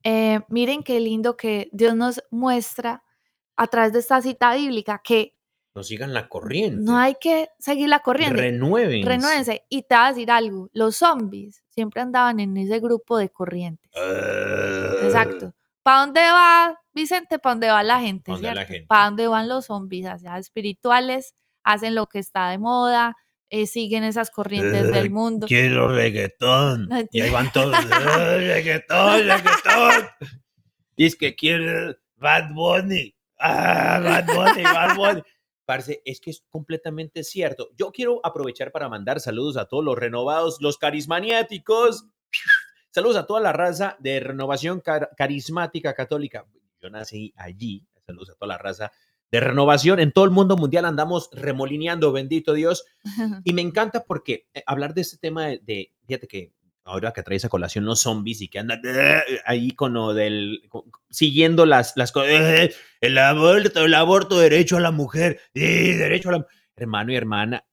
[0.04, 3.02] eh, miren qué lindo que Dios nos muestra
[3.56, 5.36] a través de esta cita bíblica que
[5.74, 6.82] No sigan la corriente.
[6.82, 8.36] no hay que seguir la corriente.
[8.36, 9.08] Renuévense.
[9.08, 9.64] Renuévense.
[9.70, 13.90] Y te voy a decir algo, los zombies siempre andaban en ese grupo de corrientes.
[13.96, 14.92] Ah.
[15.04, 15.54] Exacto.
[15.82, 17.38] ¿Para dónde va Vicente?
[17.38, 18.32] ¿Para dónde va la gente?
[18.86, 20.06] ¿Para dónde van los zombies?
[20.06, 23.16] Hacia espirituales, hacen lo que está de moda,
[23.48, 25.46] eh, siguen esas corrientes del mundo.
[25.46, 26.88] Quiero reggaetón.
[26.88, 27.74] No Y ahí van todos.
[27.84, 30.06] "Eh, reggaetón, reggaetón.
[30.96, 33.14] Es que quiere Bad Bunny.
[33.38, 35.22] Ah, Bad Bunny, Bad Bunny.
[35.64, 37.70] Parce, es que es completamente cierto.
[37.76, 42.06] Yo quiero aprovechar para mandar saludos a todos los renovados, los carismaniáticos.
[42.90, 46.46] Saludos a toda la raza de renovación car- carismática católica.
[46.80, 47.86] Yo nací allí.
[48.06, 48.92] Saludos a toda la raza
[49.30, 49.98] de renovación.
[50.00, 52.84] En todo el mundo mundial andamos remolineando, bendito Dios.
[53.44, 56.52] Y me encanta porque eh, hablar de este tema de, de- fíjate que
[56.84, 60.62] ahora que traes a colación los zombies y que andan eh, ahí con lo del,
[60.68, 65.96] con- siguiendo las, las cosas, eh, el aborto, el aborto, derecho a la mujer, eh,
[65.96, 67.64] derecho a la hermano y hermana,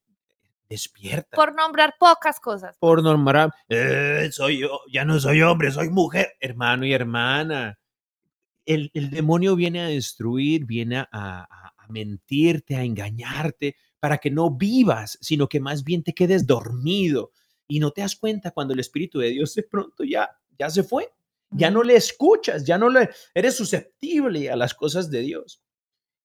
[0.69, 1.35] despierta.
[1.35, 2.77] Por nombrar pocas cosas.
[2.79, 7.79] Por nombrar, eh, soy yo, ya no soy hombre, soy mujer, hermano y hermana.
[8.65, 14.29] El, el demonio viene a destruir, viene a, a- a mentirte, a engañarte, para que
[14.29, 17.31] no vivas, sino que más bien te quedes dormido
[17.69, 20.83] y no te das cuenta cuando el Espíritu de Dios de pronto ya, ya se
[20.83, 21.13] fue.
[21.51, 25.63] Ya no le escuchas, ya no le eres susceptible a las cosas de Dios.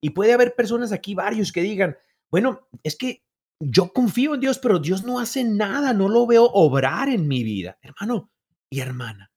[0.01, 1.97] Y puede haber personas aquí, varios, que digan,
[2.29, 3.23] bueno, es que
[3.59, 7.43] yo confío en Dios, pero Dios no hace nada, no lo veo obrar en mi
[7.43, 7.79] vida.
[7.81, 8.31] Hermano
[8.69, 9.31] y hermana,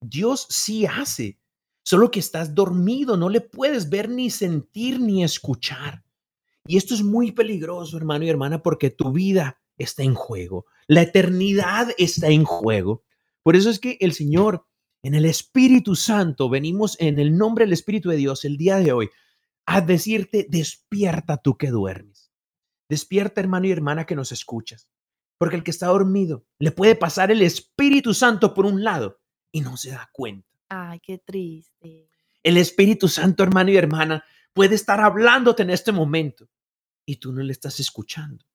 [0.00, 1.38] Dios sí hace,
[1.84, 6.04] solo que estás dormido, no le puedes ver ni sentir ni escuchar.
[6.66, 10.66] Y esto es muy peligroso, hermano y hermana, porque tu vida está en juego.
[10.88, 13.04] La eternidad está en juego.
[13.42, 14.66] Por eso es que el Señor,
[15.02, 18.92] en el Espíritu Santo, venimos en el nombre del Espíritu de Dios el día de
[18.92, 19.10] hoy
[19.66, 22.32] a decirte, despierta tú que duermes.
[22.88, 24.88] Despierta, hermano y hermana, que nos escuchas.
[25.36, 29.20] Porque el que está dormido le puede pasar el Espíritu Santo por un lado
[29.52, 30.48] y no se da cuenta.
[30.70, 32.08] Ay, qué triste.
[32.42, 34.24] El Espíritu Santo, hermano y hermana,
[34.54, 36.48] puede estar hablándote en este momento
[37.04, 38.46] y tú no le estás escuchando.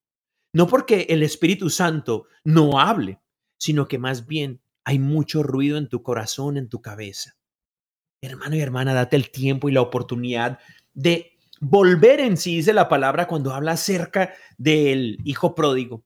[0.54, 3.20] No porque el Espíritu Santo no hable,
[3.58, 7.36] sino que más bien hay mucho ruido en tu corazón, en tu cabeza.
[8.22, 10.60] Hermano y hermana, date el tiempo y la oportunidad
[10.94, 16.06] de volver en sí, dice la palabra cuando habla acerca del hijo pródigo.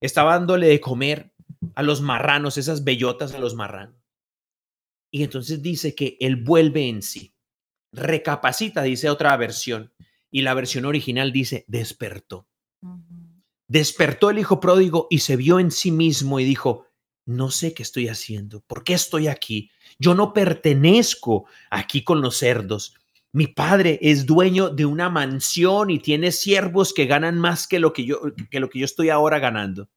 [0.00, 1.32] Estaba dándole de comer
[1.74, 3.96] a los marranos, esas bellotas a los marranos.
[5.10, 7.34] Y entonces dice que él vuelve en sí,
[7.92, 9.92] recapacita, dice otra versión,
[10.30, 12.48] y la versión original dice, despertó.
[13.74, 16.86] Despertó el hijo pródigo y se vio en sí mismo y dijo,
[17.26, 19.72] no sé qué estoy haciendo, ¿por qué estoy aquí?
[19.98, 22.94] Yo no pertenezco aquí con los cerdos.
[23.32, 27.92] Mi padre es dueño de una mansión y tiene siervos que ganan más que lo
[27.92, 29.90] que yo, que lo que yo estoy ahora ganando.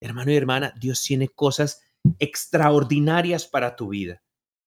[0.00, 1.82] Hermano y hermana, Dios tiene cosas
[2.20, 4.22] extraordinarias para tu vida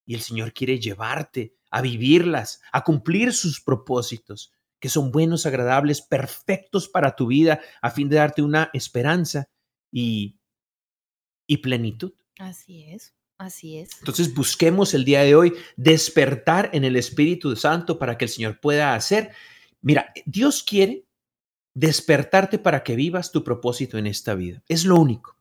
[0.06, 6.02] y el Señor quiere llevarte a vivirlas, a cumplir sus propósitos, que son buenos, agradables,
[6.02, 9.50] perfectos para tu vida, a fin de darte una esperanza
[9.92, 10.38] y,
[11.48, 12.14] y plenitud.
[12.40, 13.90] Así es, así es.
[14.00, 18.60] Entonces busquemos el día de hoy despertar en el Espíritu Santo para que el Señor
[18.60, 19.32] pueda hacer.
[19.82, 21.08] Mira, Dios quiere
[21.74, 24.64] despertarte para que vivas tu propósito en esta vida.
[24.68, 25.38] Es lo único.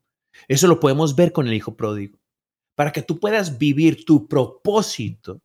[0.49, 2.19] Eso lo podemos ver con el Hijo Pródigo.
[2.75, 5.41] Para que tú puedas vivir tu propósito.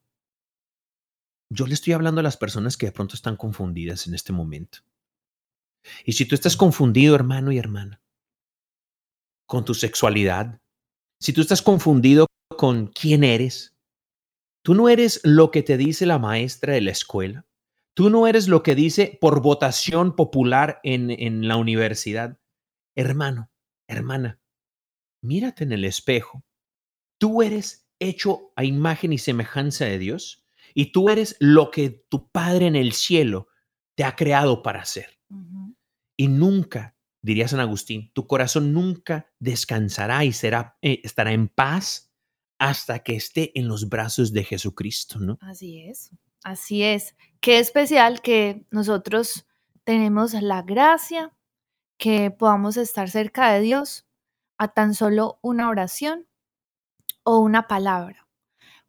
[1.54, 4.80] Yo le estoy hablando a las personas que de pronto están confundidas en este momento.
[6.06, 8.02] Y si tú estás confundido, hermano y hermana,
[9.46, 10.62] con tu sexualidad,
[11.20, 13.76] si tú estás confundido con quién eres,
[14.64, 17.46] tú no eres lo que te dice la maestra de la escuela,
[17.94, 22.40] Tú no eres lo que dice por votación popular en, en la universidad.
[22.96, 23.52] Hermano,
[23.88, 24.40] hermana,
[25.22, 26.44] mírate en el espejo.
[27.20, 30.41] Tú eres hecho a imagen y semejanza de Dios
[30.74, 33.48] y tú eres lo que tu Padre en el cielo
[33.96, 35.20] te ha creado para ser.
[36.18, 42.12] Y nunca, diría San Agustín, tu corazón nunca descansará y será, eh, estará en paz
[42.60, 45.40] hasta que esté en los brazos de Jesucristo, ¿no?
[45.42, 46.12] Así es.
[46.44, 47.16] Así es.
[47.40, 49.48] Qué especial que nosotros
[49.84, 51.34] tenemos la gracia
[51.98, 54.08] que podamos estar cerca de Dios
[54.58, 56.28] a tan solo una oración
[57.24, 58.28] o una palabra.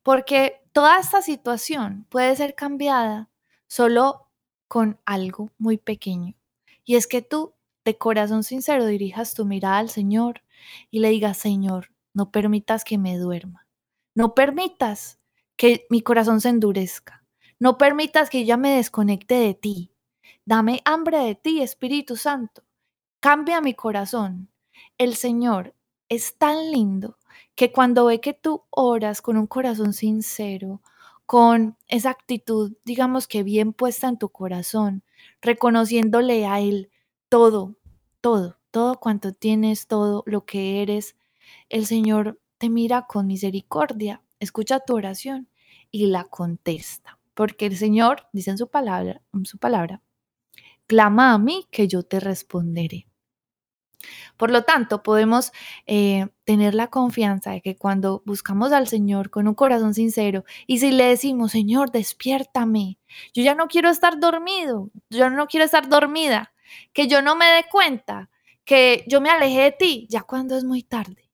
[0.03, 3.31] Porque toda esta situación puede ser cambiada
[3.67, 4.29] solo
[4.69, 6.35] con algo muy pequeño.
[6.85, 7.55] Y es que tú
[7.85, 10.43] de corazón sincero dirijas tu mirada al Señor
[10.91, 13.67] y le digas, Señor, no permitas que me duerma.
[14.15, 15.19] No permitas
[15.57, 17.25] que mi corazón se endurezca.
[17.59, 19.93] No permitas que ya me desconecte de ti.
[20.45, 22.65] Dame hambre de ti, Espíritu Santo.
[23.21, 24.51] Cambia mi corazón.
[24.99, 25.75] El Señor
[26.09, 27.19] es tan lindo
[27.55, 30.83] que cuando ve que tú oras con un corazón sincero,
[31.27, 35.03] con esa actitud, digamos que bien puesta en tu corazón,
[35.41, 36.91] reconociéndole a Él
[37.29, 37.77] todo,
[38.21, 41.17] todo, todo cuanto tienes, todo lo que eres,
[41.69, 45.49] el Señor te mira con misericordia, escucha tu oración
[45.91, 50.03] y la contesta porque el Señor dice en su palabra, en su palabra,
[50.87, 53.07] clama a mí que yo te responderé.
[54.37, 55.53] Por lo tanto, podemos
[55.87, 60.79] eh, tener la confianza de que cuando buscamos al Señor con un corazón sincero y
[60.79, 62.99] si le decimos, Señor, despiértame,
[63.35, 66.53] yo ya no quiero estar dormido, yo no quiero estar dormida,
[66.93, 68.31] que yo no me dé cuenta,
[68.65, 71.31] que yo me alejé de ti, ya cuando es muy tarde.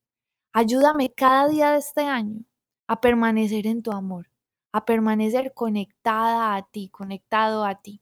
[0.53, 2.45] Ayúdame cada día de este año
[2.89, 4.31] a permanecer en tu amor,
[4.73, 8.01] a permanecer conectada a ti, conectado a ti.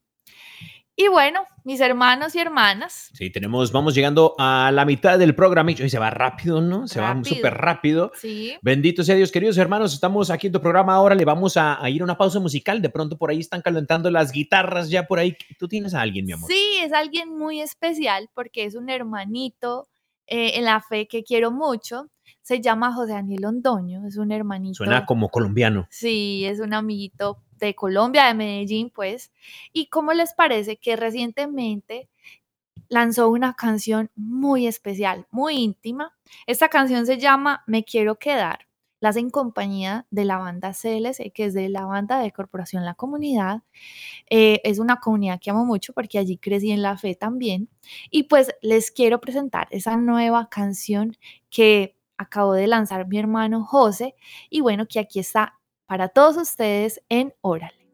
[0.99, 3.11] Y bueno, mis hermanos y hermanas.
[3.13, 6.89] Sí, tenemos, vamos llegando a la mitad del programa y se va rápido, ¿no?
[6.89, 8.13] Se va súper rápido.
[8.15, 8.57] Sí.
[8.63, 12.01] Bendito sea Dios, queridos hermanos, estamos aquí en tu programa ahora, le vamos a, ir
[12.01, 15.37] a una pausa musical, de pronto por ahí están calentando las guitarras ya por ahí.
[15.59, 16.51] ¿Tú tienes a alguien, mi amor?
[16.51, 19.89] Sí, es alguien muy especial porque es un hermanito
[20.27, 22.11] eh, en la fe que quiero mucho
[22.43, 24.77] se llama José Daniel Londoño, es un hermanito.
[24.77, 25.89] Suena como colombiano.
[25.91, 29.33] Sí, es un amiguito de Colombia, de Medellín, pues.
[29.73, 32.09] ¿Y cómo les parece que recientemente
[32.89, 36.17] lanzó una canción muy especial, muy íntima?
[36.47, 38.67] Esta canción se llama Me Quiero Quedar
[39.01, 42.95] la hacen compañía de la banda CLC, que es de la banda de Corporación La
[42.95, 43.63] Comunidad.
[44.31, 47.69] Eh, es una comunidad que amo mucho porque allí crecí en la fe también.
[48.11, 51.17] Y pues les quiero presentar esa nueva canción
[51.51, 54.15] que acabó de lanzar mi hermano José
[54.49, 55.56] y bueno, que aquí está
[55.87, 57.86] para todos ustedes en Oral.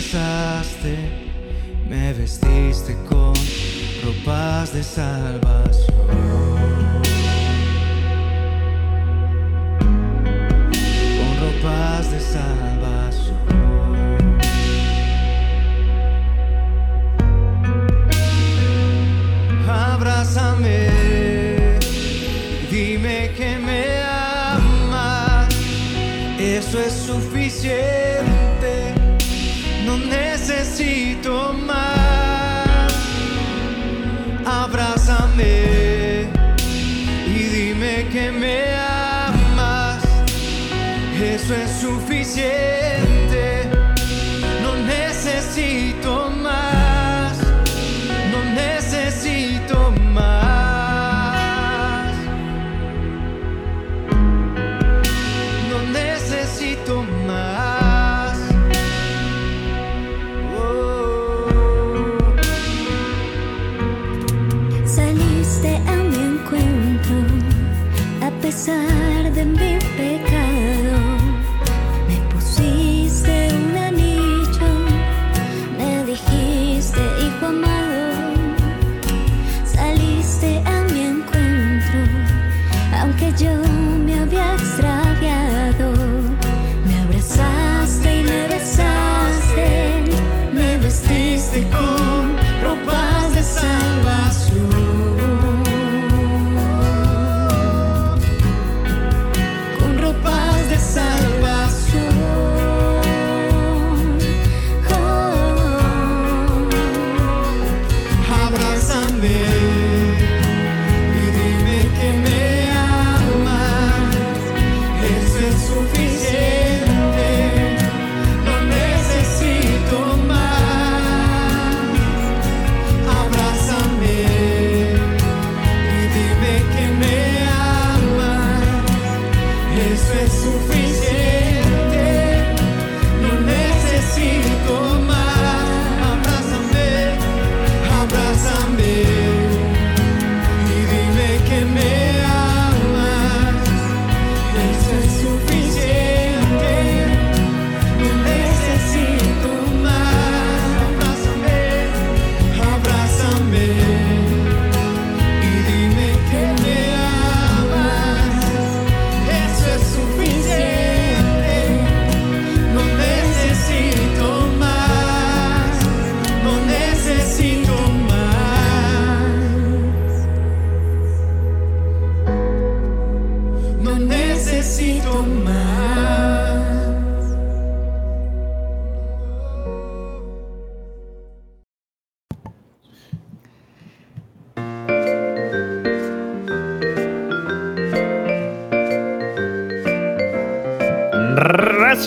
[0.00, 0.96] Besaste,
[1.86, 3.34] me vestiste con
[4.02, 5.94] ropas de salvación.
[11.18, 12.69] Con ropas de salvación.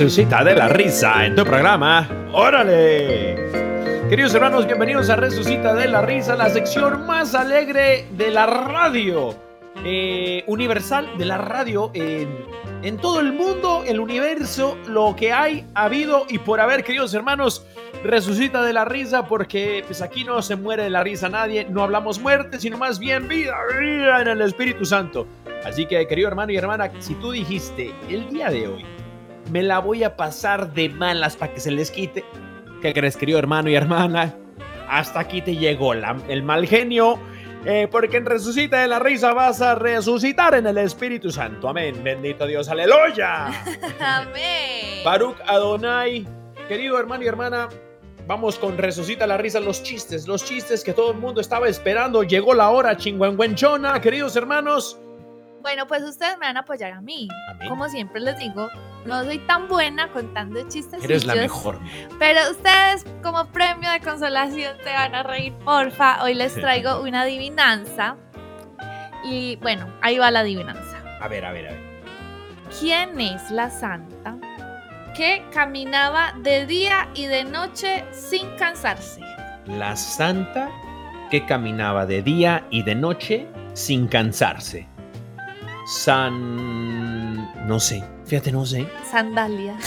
[0.03, 2.09] Resucita de la risa en tu programa.
[2.33, 3.37] ¡Órale!
[4.09, 9.33] Queridos hermanos, bienvenidos a Resucita de la risa, la sección más alegre de la radio.
[9.85, 12.27] eh, universal de la radio en,
[12.83, 17.13] en todo el mundo, el universo, lo que hay, ha habido y por haber, queridos
[17.13, 17.65] hermanos,
[18.03, 21.81] resucita de la risa porque pues aquí no se muere de la risa nadie, no
[21.81, 25.25] hablamos muerte, sino más bien vida, vida en el Espíritu Santo.
[25.65, 28.85] Así que, querido hermano y hermana, si tú dijiste el día de hoy,
[29.51, 32.23] me la voy a pasar de malas para que se les quite,
[32.81, 34.35] ¿qué crees, querido hermano y hermana?
[34.89, 37.19] Hasta aquí te llegó la- el mal genio.
[37.65, 41.69] eh, porque en Resucita de la Risa vas a resucitar en el Espíritu Santo.
[41.69, 41.95] Amén.
[42.03, 42.67] Bendito Dios.
[42.67, 43.45] Aleluya.
[44.01, 45.01] Amén.
[45.05, 46.27] Baruch Adonai.
[46.67, 47.69] Querido hermano y hermana,
[48.27, 52.23] vamos con Resucita la Risa, los chistes, los chistes que todo el mundo estaba esperando.
[52.23, 54.99] Llegó la hora, chingüengüenchona, queridos hermanos.
[55.63, 57.29] Bueno, pues ustedes me van a apoyar a mí.
[57.69, 58.67] Como siempre les digo,
[59.05, 61.01] no soy tan buena contando chistes.
[61.01, 61.79] Eres la mejor.
[62.19, 66.21] Pero ustedes, como premio de consolación, se van a reír, porfa.
[66.21, 68.17] Hoy les traigo una adivinanza.
[69.23, 71.01] Y bueno, ahí va la adivinanza.
[71.21, 71.81] A ver, a ver, a ver.
[72.77, 74.35] ¿Quién es la santa
[75.15, 79.21] que caminaba de día y de noche sin cansarse?
[79.67, 80.69] La santa
[81.31, 84.92] que caminaba de día y de noche sin cansarse.
[85.85, 87.67] San...
[87.67, 88.87] No sé, fíjate, no sé.
[89.09, 89.77] Sandalia.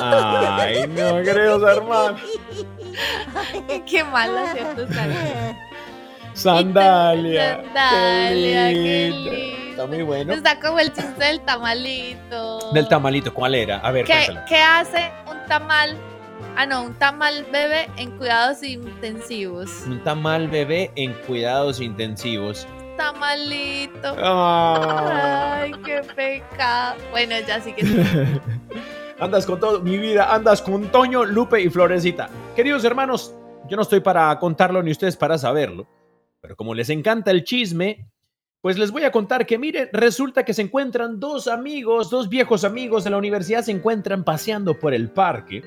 [0.00, 2.20] Ay, no, queridos hermanos.
[3.88, 4.86] Qué mala, ¿cierto?
[4.86, 5.56] Sandalia.
[6.34, 7.56] Sandalia.
[7.74, 9.30] Sandalia, qué lindo.
[9.32, 9.70] lindo.
[9.70, 10.32] Está muy bueno.
[10.32, 12.72] Está como el chiste del tamalito.
[12.72, 13.78] Del tamalito, ¿cuál era?
[13.78, 15.96] A ver, ¿Qué, qué hace un tamal?
[16.56, 19.70] Ah, no, un tamal bebé en cuidados intensivos.
[19.86, 22.66] Un tamal bebé en cuidados intensivos.
[22.96, 24.14] Tamalito.
[24.18, 25.60] Ah.
[25.60, 26.96] Ay, qué pecado.
[27.10, 27.84] Bueno, ya sí que
[29.20, 32.28] Andas con todo, mi vida, andas con Toño, Lupe y Florecita.
[32.56, 33.34] Queridos hermanos,
[33.68, 35.86] yo no estoy para contarlo ni ustedes para saberlo,
[36.40, 38.10] pero como les encanta el chisme,
[38.60, 42.64] pues les voy a contar que miren, resulta que se encuentran dos amigos, dos viejos
[42.64, 45.62] amigos de la universidad se encuentran paseando por el parque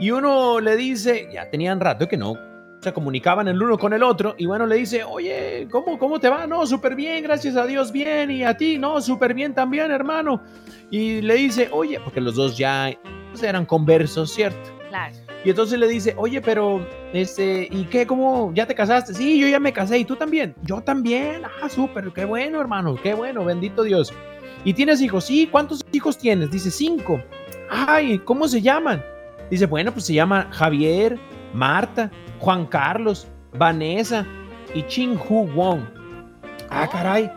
[0.00, 2.49] y uno le dice, ya tenían rato que no
[2.80, 6.28] se comunicaban el uno con el otro y bueno le dice, oye, ¿cómo, cómo te
[6.28, 6.46] va?
[6.46, 10.42] No, súper bien, gracias a Dios, bien, y a ti, no, súper bien también, hermano.
[10.90, 12.90] Y le dice, oye, porque los dos ya
[13.30, 14.70] pues, eran conversos, ¿cierto?
[14.88, 15.14] Claro.
[15.44, 18.06] Y entonces le dice, oye, pero, este, ¿y qué?
[18.06, 18.52] ¿Cómo?
[18.54, 19.14] ¿Ya te casaste?
[19.14, 19.98] Sí, yo ya me casé.
[19.98, 20.54] ¿Y tú también?
[20.62, 21.42] Yo también.
[21.62, 24.12] Ah, súper, qué bueno, hermano, qué bueno, bendito Dios.
[24.64, 25.24] ¿Y tienes hijos?
[25.24, 26.50] Sí, ¿cuántos hijos tienes?
[26.50, 27.22] Dice, cinco.
[27.70, 29.02] Ay, ¿cómo se llaman?
[29.50, 31.18] Dice, bueno, pues se llama Javier,
[31.54, 32.10] Marta,
[32.40, 34.26] Juan Carlos, Vanessa
[34.74, 35.80] y Ching Hu Wong.
[36.70, 37.30] Ah, caray.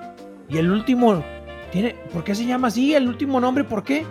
[0.49, 1.24] Y el último,
[1.72, 2.95] tiene, ¿por qué se llama así?
[2.95, 4.06] El último nombre, ¿por qué?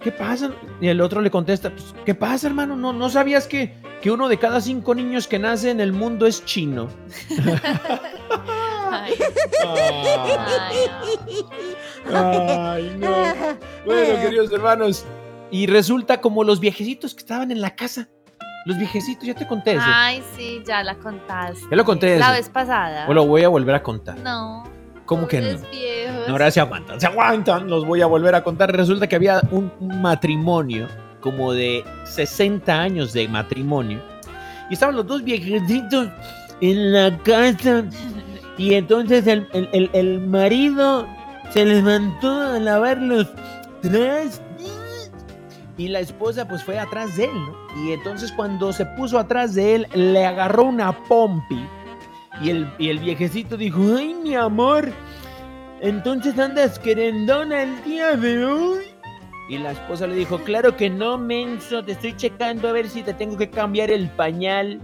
[0.00, 0.50] ¿Qué pasa?
[0.80, 2.76] Y el otro le contesta, pues, ¿qué pasa, hermano?
[2.76, 6.26] ¿No, no sabías que, que uno de cada cinco niños que nace en el mundo
[6.26, 6.88] es chino?
[8.90, 9.14] Ay,
[9.64, 10.76] ay,
[12.12, 13.24] Ay, no.
[13.86, 15.06] Bueno, queridos hermanos.
[15.50, 18.08] Y resulta como los viejecitos que estaban en la casa.
[18.64, 19.82] Los viejecitos, ya te conté eso.
[19.84, 21.64] Ay, sí, ya la contaste.
[21.70, 22.34] Ya lo conté La eso.
[22.34, 23.06] vez pasada.
[23.08, 24.18] O lo voy a volver a contar.
[24.18, 24.64] No.
[25.04, 25.58] ¿Cómo que no?
[25.70, 26.26] viejos.
[26.28, 27.68] No, ahora se aguantan, se aguantan.
[27.68, 28.70] Los voy a volver a contar.
[28.74, 30.86] Resulta que había un, un matrimonio,
[31.20, 34.00] como de 60 años de matrimonio.
[34.70, 36.08] Y estaban los dos viejecitos
[36.60, 37.84] en la casa.
[38.56, 41.06] Y entonces el, el- el- el marido
[41.50, 43.26] se levantó a lavar los
[43.82, 44.40] trastes.
[45.78, 47.56] Y la esposa pues fue atrás de él, ¿no?
[47.84, 51.66] Y entonces cuando se puso atrás de él, le agarró una pompi.
[52.42, 54.92] Y el, y el viejecito dijo, ay mi amor,
[55.80, 58.84] entonces andas querendona el día de hoy.
[59.48, 63.02] Y la esposa le dijo, claro que no, menso, te estoy checando a ver si
[63.02, 64.80] te tengo que cambiar el pañal.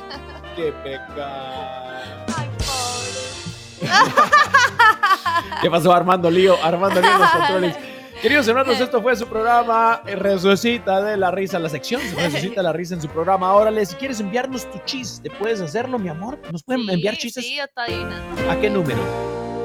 [0.56, 2.26] ¡Qué pecado!
[2.36, 3.88] Ay, pobre.
[5.62, 6.56] ¿Qué pasó Armando Lío?
[6.62, 7.76] Armando Lío en los controles.
[8.22, 12.70] Queridos hermanos, esto fue su programa eh, Resucita de la Risa, la sección Resucita la
[12.70, 13.54] Risa en su programa.
[13.54, 16.38] Órale, si quieres enviarnos tu chiste, puedes hacerlo, mi amor.
[16.52, 17.46] ¿Nos pueden Sí, enviar chistes?
[17.46, 18.14] Sí, yo te adivino.
[18.50, 19.00] ¿A qué número?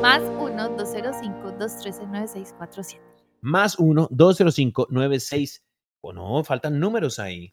[0.02, 3.02] Más 1-205-213-9647.
[3.42, 5.62] Más 1-205-96.
[6.00, 7.52] Oh, no, faltan números ahí.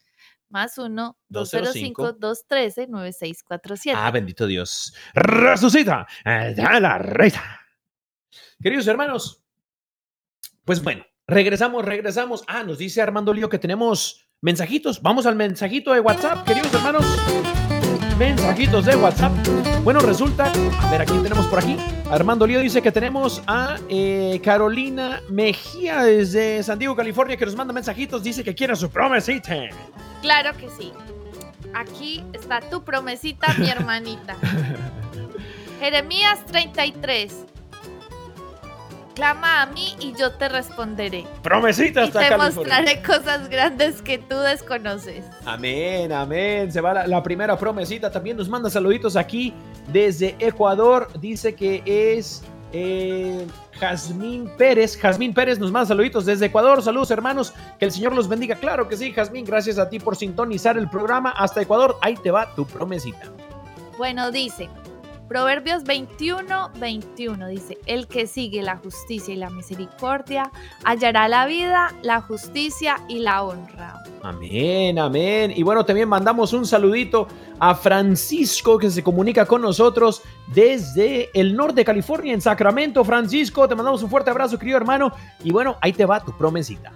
[0.50, 2.14] Más 205.
[2.20, 3.92] 1-205-213-9647.
[3.96, 4.94] Ah, bendito Dios.
[5.14, 7.42] Resucita eh, de la Risa.
[8.62, 9.41] Queridos hermanos,
[10.64, 12.44] pues bueno, regresamos, regresamos.
[12.46, 15.02] Ah, nos dice Armando Lío que tenemos mensajitos.
[15.02, 17.04] Vamos al mensajito de WhatsApp, queridos hermanos.
[18.18, 19.32] Mensajitos de WhatsApp.
[19.82, 21.76] Bueno, resulta, a ver, ¿a quién tenemos por aquí?
[22.10, 27.56] Armando Lío dice que tenemos a eh, Carolina Mejía desde San Diego, California, que nos
[27.56, 28.22] manda mensajitos.
[28.22, 29.68] Dice que quiere su promesita.
[30.20, 30.92] Claro que sí.
[31.74, 34.36] Aquí está tu promesita, mi hermanita.
[35.80, 37.46] Jeremías 33.
[39.14, 41.26] Clama a mí y yo te responderé.
[41.42, 42.54] Promesita Y hasta te California.
[42.78, 45.24] mostraré cosas grandes que tú desconoces.
[45.44, 46.72] Amén, amén.
[46.72, 48.10] Se va la, la primera promesita.
[48.10, 49.52] También nos manda saluditos aquí
[49.88, 51.08] desde Ecuador.
[51.20, 52.42] Dice que es
[52.72, 53.46] eh,
[53.78, 54.96] Jazmín Pérez.
[54.96, 56.82] Jazmín Pérez nos manda saluditos desde Ecuador.
[56.82, 57.52] Saludos, hermanos.
[57.78, 58.54] Que el Señor los bendiga.
[58.56, 59.44] Claro que sí, Jazmín.
[59.44, 61.98] Gracias a ti por sintonizar el programa hasta Ecuador.
[62.00, 63.30] Ahí te va tu promesita.
[63.98, 64.70] Bueno, dice
[65.32, 67.46] Proverbios 21, 21.
[67.48, 70.52] Dice: El que sigue la justicia y la misericordia
[70.84, 74.02] hallará la vida, la justicia y la honra.
[74.22, 75.50] Amén, amén.
[75.56, 77.28] Y bueno, también mandamos un saludito
[77.58, 83.02] a Francisco que se comunica con nosotros desde el norte de California, en Sacramento.
[83.02, 85.14] Francisco, te mandamos un fuerte abrazo, querido hermano.
[85.42, 86.92] Y bueno, ahí te va tu promesita.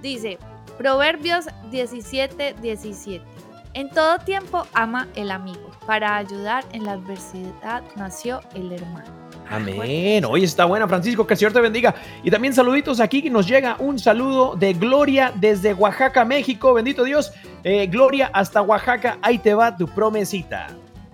[0.00, 0.38] Dice
[0.78, 3.35] Proverbios 17, 17.
[3.76, 5.70] En todo tiempo ama el amigo.
[5.86, 9.04] Para ayudar en la adversidad nació el hermano.
[9.50, 10.24] Amén.
[10.24, 11.26] Hoy está buena, Francisco.
[11.26, 11.94] Que el Señor te bendiga.
[12.22, 16.72] Y también saluditos aquí que nos llega un saludo de Gloria desde Oaxaca, México.
[16.72, 17.34] Bendito Dios.
[17.64, 19.18] Eh, Gloria hasta Oaxaca.
[19.20, 20.68] Ahí te va tu promesita.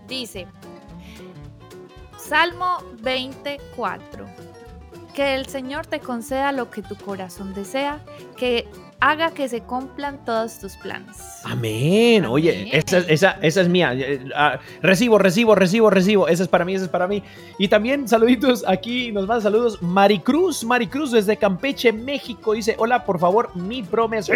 [0.06, 0.46] Dice
[2.16, 4.24] Salmo 24.
[5.16, 7.98] Que el Señor te conceda lo que tu corazón desea,
[8.36, 8.68] que
[9.02, 11.40] haga que se cumplan todos tus planes.
[11.42, 12.24] Amén.
[12.24, 13.94] Oye, esa, esa, esa es mía.
[13.94, 16.28] Eh, ah, recibo, recibo, recibo, recibo.
[16.28, 17.20] Esa es para mí, esa es para mí.
[17.58, 22.52] Y también saluditos aquí, nos manda saludos Maricruz, Maricruz desde Campeche, México.
[22.52, 24.34] Dice, hola, por favor, mi promesa.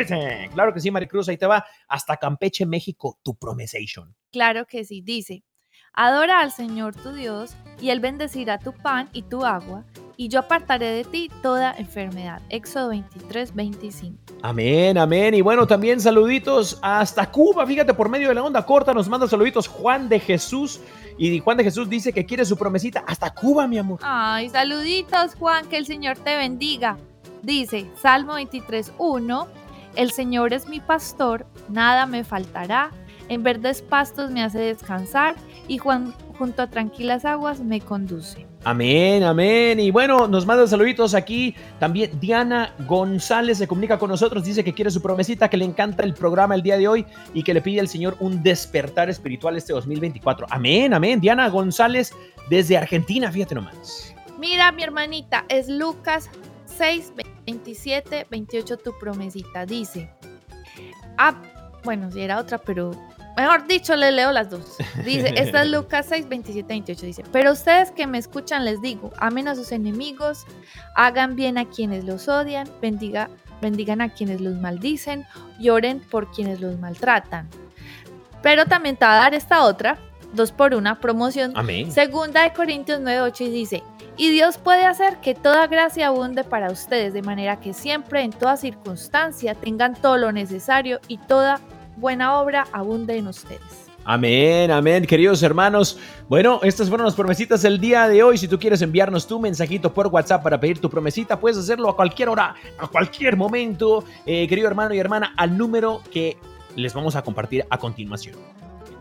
[0.53, 1.65] Claro que sí, Maricruz, ahí te va.
[1.87, 4.17] Hasta Campeche, México, tu promesation.
[4.33, 5.45] Claro que sí, dice,
[5.93, 9.85] adora al Señor tu Dios y Él bendecirá tu pan y tu agua,
[10.17, 12.41] y yo apartaré de ti toda enfermedad.
[12.49, 14.19] Éxodo 23, 25.
[14.43, 15.35] Amén, amén.
[15.35, 17.67] Y bueno, también saluditos hasta Cuba.
[17.67, 20.81] Fíjate, por medio de la onda corta nos manda saluditos Juan de Jesús.
[21.19, 24.01] Y Juan de Jesús dice que quiere su promesita hasta Cuba, mi amor.
[24.03, 26.97] Ay, saluditos Juan, que el Señor te bendiga.
[27.43, 29.49] Dice Salmo 23, 1,
[29.97, 32.91] el Señor es mi pastor, nada me faltará,
[33.29, 35.37] en verdes pastos me hace descansar
[35.69, 38.47] y Juan, junto a tranquilas aguas me conduce.
[38.65, 39.79] Amén, amén.
[39.81, 41.55] Y bueno, nos manda saluditos aquí.
[41.79, 46.03] También Diana González se comunica con nosotros, dice que quiere su promesita, que le encanta
[46.03, 49.57] el programa el día de hoy y que le pide al Señor un despertar espiritual
[49.57, 50.47] este 2024.
[50.51, 51.21] Amén, amén.
[51.21, 52.13] Diana González
[52.51, 54.15] desde Argentina, fíjate nomás.
[54.39, 56.29] Mira, mi hermanita, es Lucas
[56.77, 57.13] 6,
[57.47, 59.65] 27, 28 tu promesita.
[59.65, 60.11] Dice,
[61.19, 61.41] ah,
[61.85, 62.91] bueno, si era otra, pero
[63.37, 64.77] mejor dicho, le leo las dos.
[65.05, 67.07] Dice, esta es Lucas 6, 27, 28.
[67.07, 70.47] Dice, pero ustedes que me escuchan les digo, amen a sus enemigos,
[70.95, 73.29] hagan bien a quienes los odian, bendiga,
[73.61, 75.27] bendigan a quienes los maldicen,
[75.59, 77.49] lloren por quienes los maltratan.
[78.43, 79.99] Pero también te va a dar esta otra,
[80.33, 81.91] dos por una, promoción Amén.
[81.93, 83.83] Segunda de Corintios 9:8 y dice,
[84.19, 88.31] y Dios puede hacer que toda gracia abunde para ustedes, de manera que siempre, en
[88.31, 91.61] toda circunstancia, tengan todo lo necesario y toda
[91.97, 93.87] buena obra abunde en ustedes.
[94.09, 95.99] Amén, amén, queridos hermanos.
[96.29, 98.39] Bueno, estas fueron las promesitas del día de hoy.
[98.39, 101.97] Si tú quieres enviarnos tu mensajito por WhatsApp para pedir tu promesita, puedes hacerlo a
[101.97, 106.37] cualquier hora, a cualquier momento, eh, querido hermano y hermana, al número que
[106.77, 108.37] les vamos a compartir a continuación.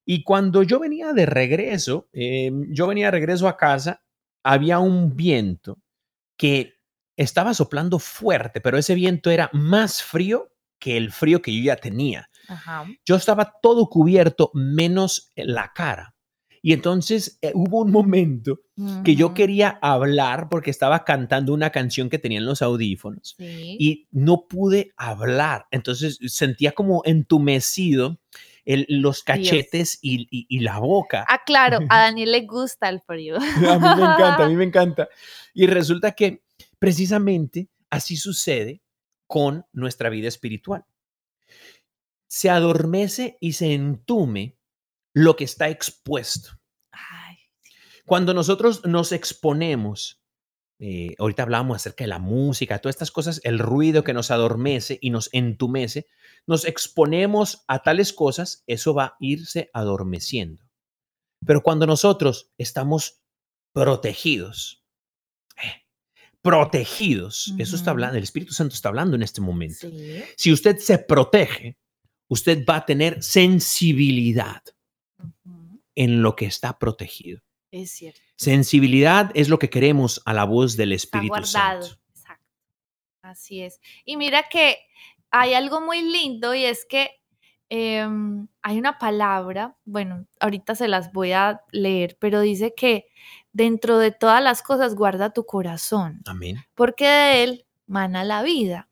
[0.07, 4.03] Y cuando yo venía de regreso, eh, yo venía de regreso a casa,
[4.43, 5.79] había un viento
[6.39, 6.75] que
[7.17, 11.77] estaba soplando fuerte, pero ese viento era más frío que el frío que yo ya
[11.77, 12.31] tenía.
[12.49, 12.87] Ajá.
[13.05, 16.14] Yo estaba todo cubierto menos la cara.
[16.67, 18.61] Y entonces eh, hubo un momento
[19.05, 23.77] que yo quería hablar porque estaba cantando una canción que tenía en los audífonos Sí.
[23.79, 25.67] y no pude hablar.
[25.71, 28.19] Entonces sentía como entumecido
[28.65, 31.27] el- los cachetes y, y- y la boca.
[31.29, 33.37] Ah, claro, a Daniel le gusta el frío.
[33.37, 33.47] A mí
[34.01, 35.09] me encanta, a mí me encanta.
[35.53, 36.43] Y resulta que
[36.79, 38.81] precisamente así sucede
[39.27, 40.87] con nuestra vida espiritual.
[42.27, 44.54] Se adormece y se entume
[45.15, 46.51] lo que está expuesto.
[46.93, 47.37] Ay,
[48.05, 50.21] Cuando nosotros nos exponemos,
[50.81, 54.99] eh, ahorita hablábamos acerca de la música, todas estas cosas, el ruido que nos adormece
[55.01, 56.07] y nos entumece,
[56.47, 60.65] nos exponemos a tales cosas, eso va a irse adormeciendo.
[61.47, 63.23] Pero cuando nosotros estamos
[63.73, 64.85] protegidos,
[65.63, 65.85] eh,
[66.43, 69.89] protegidos, eso está hablando, el Espíritu Santo está hablando en este momento.
[69.89, 70.25] sí.
[70.37, 71.79] Si usted se protege,
[72.29, 74.63] usted va a tener sensibilidad
[75.95, 77.41] en lo que está protegido.
[77.71, 78.21] Es cierto.
[78.37, 81.83] Sensibilidad es lo que queremos a la voz del Está Espíritu guardado.
[81.83, 82.01] Santo.
[82.11, 82.47] Exacto.
[83.23, 83.81] Así es.
[84.05, 84.79] Y mira que
[85.31, 87.11] hay algo muy lindo y es que
[87.69, 93.07] em, hay una palabra, bueno, ahorita se las voy a leer, pero dice que
[93.53, 96.65] dentro de todas las cosas guarda tu corazón, Amén.
[96.75, 98.89] porque de él mana la vida.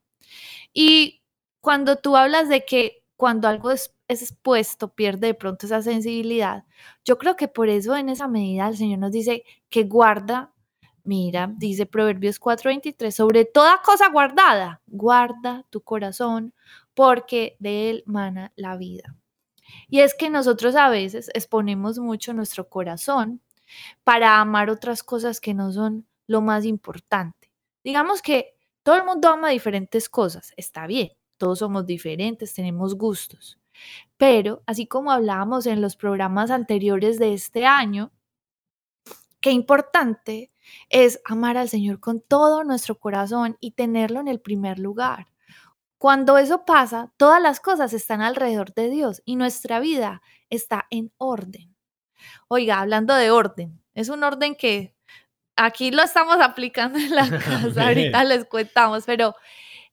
[0.72, 1.22] Y
[1.60, 6.64] cuando tú hablas de que cuando algo es, es expuesto pierde de pronto esa sensibilidad,
[7.04, 10.52] yo creo que por eso en esa medida el Señor nos dice que guarda,
[11.04, 16.54] mira, dice Proverbios 4:23, sobre toda cosa guardada, guarda tu corazón
[16.94, 19.16] porque de él mana la vida.
[19.88, 23.40] Y es que nosotros a veces exponemos mucho nuestro corazón
[24.04, 27.50] para amar otras cosas que no son lo más importante.
[27.84, 33.58] Digamos que todo el mundo ama diferentes cosas, está bien, todos somos diferentes, tenemos gustos.
[34.16, 38.12] Pero, así como hablábamos en los programas anteriores de este año,
[39.40, 40.52] qué importante
[40.88, 45.26] es amar al Señor con todo nuestro corazón y tenerlo en el primer lugar.
[45.98, 51.12] Cuando eso pasa, todas las cosas están alrededor de Dios y nuestra vida está en
[51.16, 51.76] orden.
[52.48, 54.96] Oiga, hablando de orden, es un orden que
[55.56, 59.34] aquí lo estamos aplicando en la casa, ahorita les contamos, pero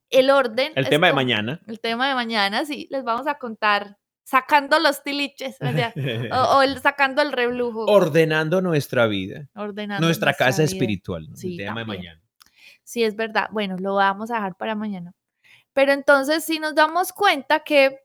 [0.09, 0.71] el orden...
[0.75, 1.61] El tema de mañana.
[1.67, 5.93] El tema de mañana, sí, les vamos a contar sacando los tiliches, o, sea,
[6.33, 9.47] o- o el- sacando el reblujo, Ordenando nuestra vida.
[9.55, 10.71] ordenando Nuestra casa vida.
[10.71, 11.27] espiritual.
[11.29, 11.35] ¿no?
[11.35, 12.21] Sí, el tema de mañana.
[12.83, 13.47] Sí, es verdad.
[13.51, 15.13] Bueno, lo vamos a dejar para mañana.
[15.73, 17.99] Pero entonces sí nos damos cuenta que,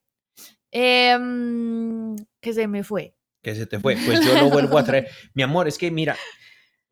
[0.70, 3.16] em, que se me fue.
[3.42, 3.96] Que se te fue.
[4.05, 5.09] Pues yo lo vuelvo a traer.
[5.34, 6.16] Mi amor, es que mira,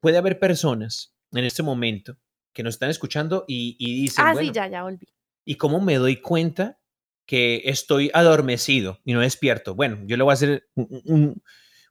[0.00, 2.16] puede haber personas en este momento
[2.52, 5.06] que nos están escuchando y, y dicen, ah, bueno, sí, ya, ya volví.
[5.44, 6.78] ¿y cómo me doy cuenta
[7.26, 9.74] que estoy adormecido y no despierto?
[9.74, 11.42] Bueno, yo le voy a hacer un, un-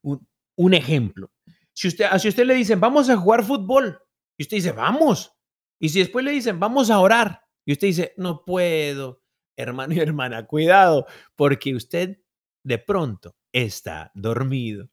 [0.04, 1.32] un- un ejemplo.
[1.74, 4.00] Si usted, si usted le dicen, vamos a jugar fútbol,
[4.38, 5.34] y usted dice, vamos.
[5.80, 9.22] Y si después le dicen, vamos a orar, y usted dice, no puedo,
[9.56, 11.06] hermano y hermana, cuidado,
[11.36, 12.20] porque usted
[12.64, 14.90] de pronto está dormido.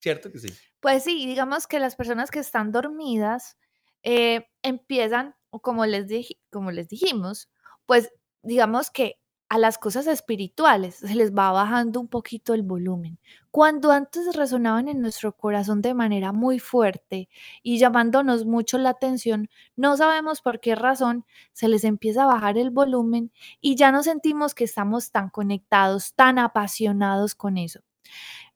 [0.00, 0.48] ¿Cierto que sí?
[0.80, 3.56] Pues sí, digamos que las personas que están dormidas
[4.04, 6.06] eh, empiezan, como les,
[6.50, 7.48] como les dijimos,
[7.86, 13.18] pues digamos que a las cosas espirituales se les va bajando un poquito el volumen.
[13.50, 17.28] Cuando antes resonaban en nuestro corazón de manera muy fuerte
[17.62, 22.58] y llamándonos mucho la atención, no sabemos por qué razón se les empieza a bajar
[22.58, 27.80] el volumen y ya no sentimos que estamos tan conectados, tan apasionados con eso.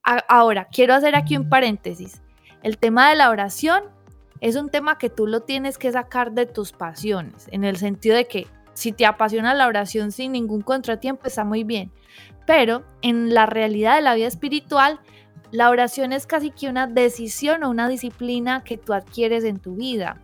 [0.02, 2.22] Ahora, quiero hacer aquí un paréntesis.
[2.62, 3.84] El tema de la oración
[4.40, 8.16] es un tema que tú lo tienes que sacar de tus pasiones, en el sentido
[8.16, 11.90] de que si te apasiona la oración sin ningún contratiempo, está muy bien.
[12.46, 15.00] Pero en la realidad de la vida espiritual,
[15.50, 19.74] la oración es casi que una decisión o una disciplina que tú adquieres en tu
[19.76, 20.22] vida.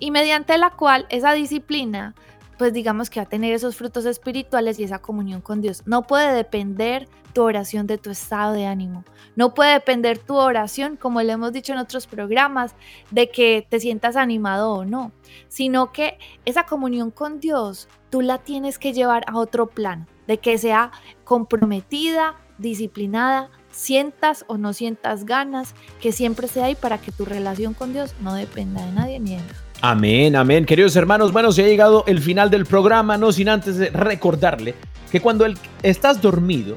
[0.00, 2.14] y mediante la cual esa disciplina,
[2.56, 5.82] pues digamos que va a tener esos frutos espirituales y esa comunión con Dios.
[5.86, 7.08] No puede depender
[7.44, 9.04] oración de tu estado de ánimo.
[9.36, 12.74] No puede depender tu oración, como le hemos dicho en otros programas,
[13.10, 15.12] de que te sientas animado o no,
[15.48, 20.38] sino que esa comunión con Dios tú la tienes que llevar a otro plano, de
[20.38, 20.90] que sea
[21.24, 27.74] comprometida, disciplinada, sientas o no sientas ganas, que siempre sea ahí para que tu relación
[27.74, 29.54] con Dios no dependa de nadie ni de nada.
[29.80, 30.64] Amén, amén.
[30.64, 34.74] Queridos hermanos, bueno, se ha llegado el final del programa, no sin antes recordarle
[35.12, 36.74] que cuando el- estás dormido,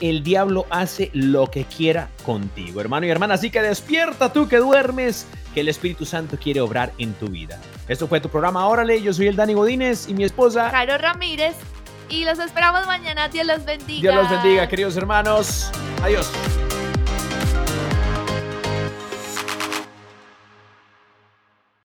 [0.00, 3.34] el diablo hace lo que quiera contigo, hermano y hermana.
[3.34, 7.60] Así que despierta tú que duermes, que el Espíritu Santo quiere obrar en tu vida.
[7.88, 10.70] Esto fue tu programa Órale, yo soy el Dani Godínez y mi esposa.
[10.70, 11.54] Caro Ramírez
[12.08, 13.28] y los esperamos mañana.
[13.28, 14.00] Dios los bendiga.
[14.00, 15.70] Dios los bendiga, queridos hermanos.
[16.02, 16.30] Adiós.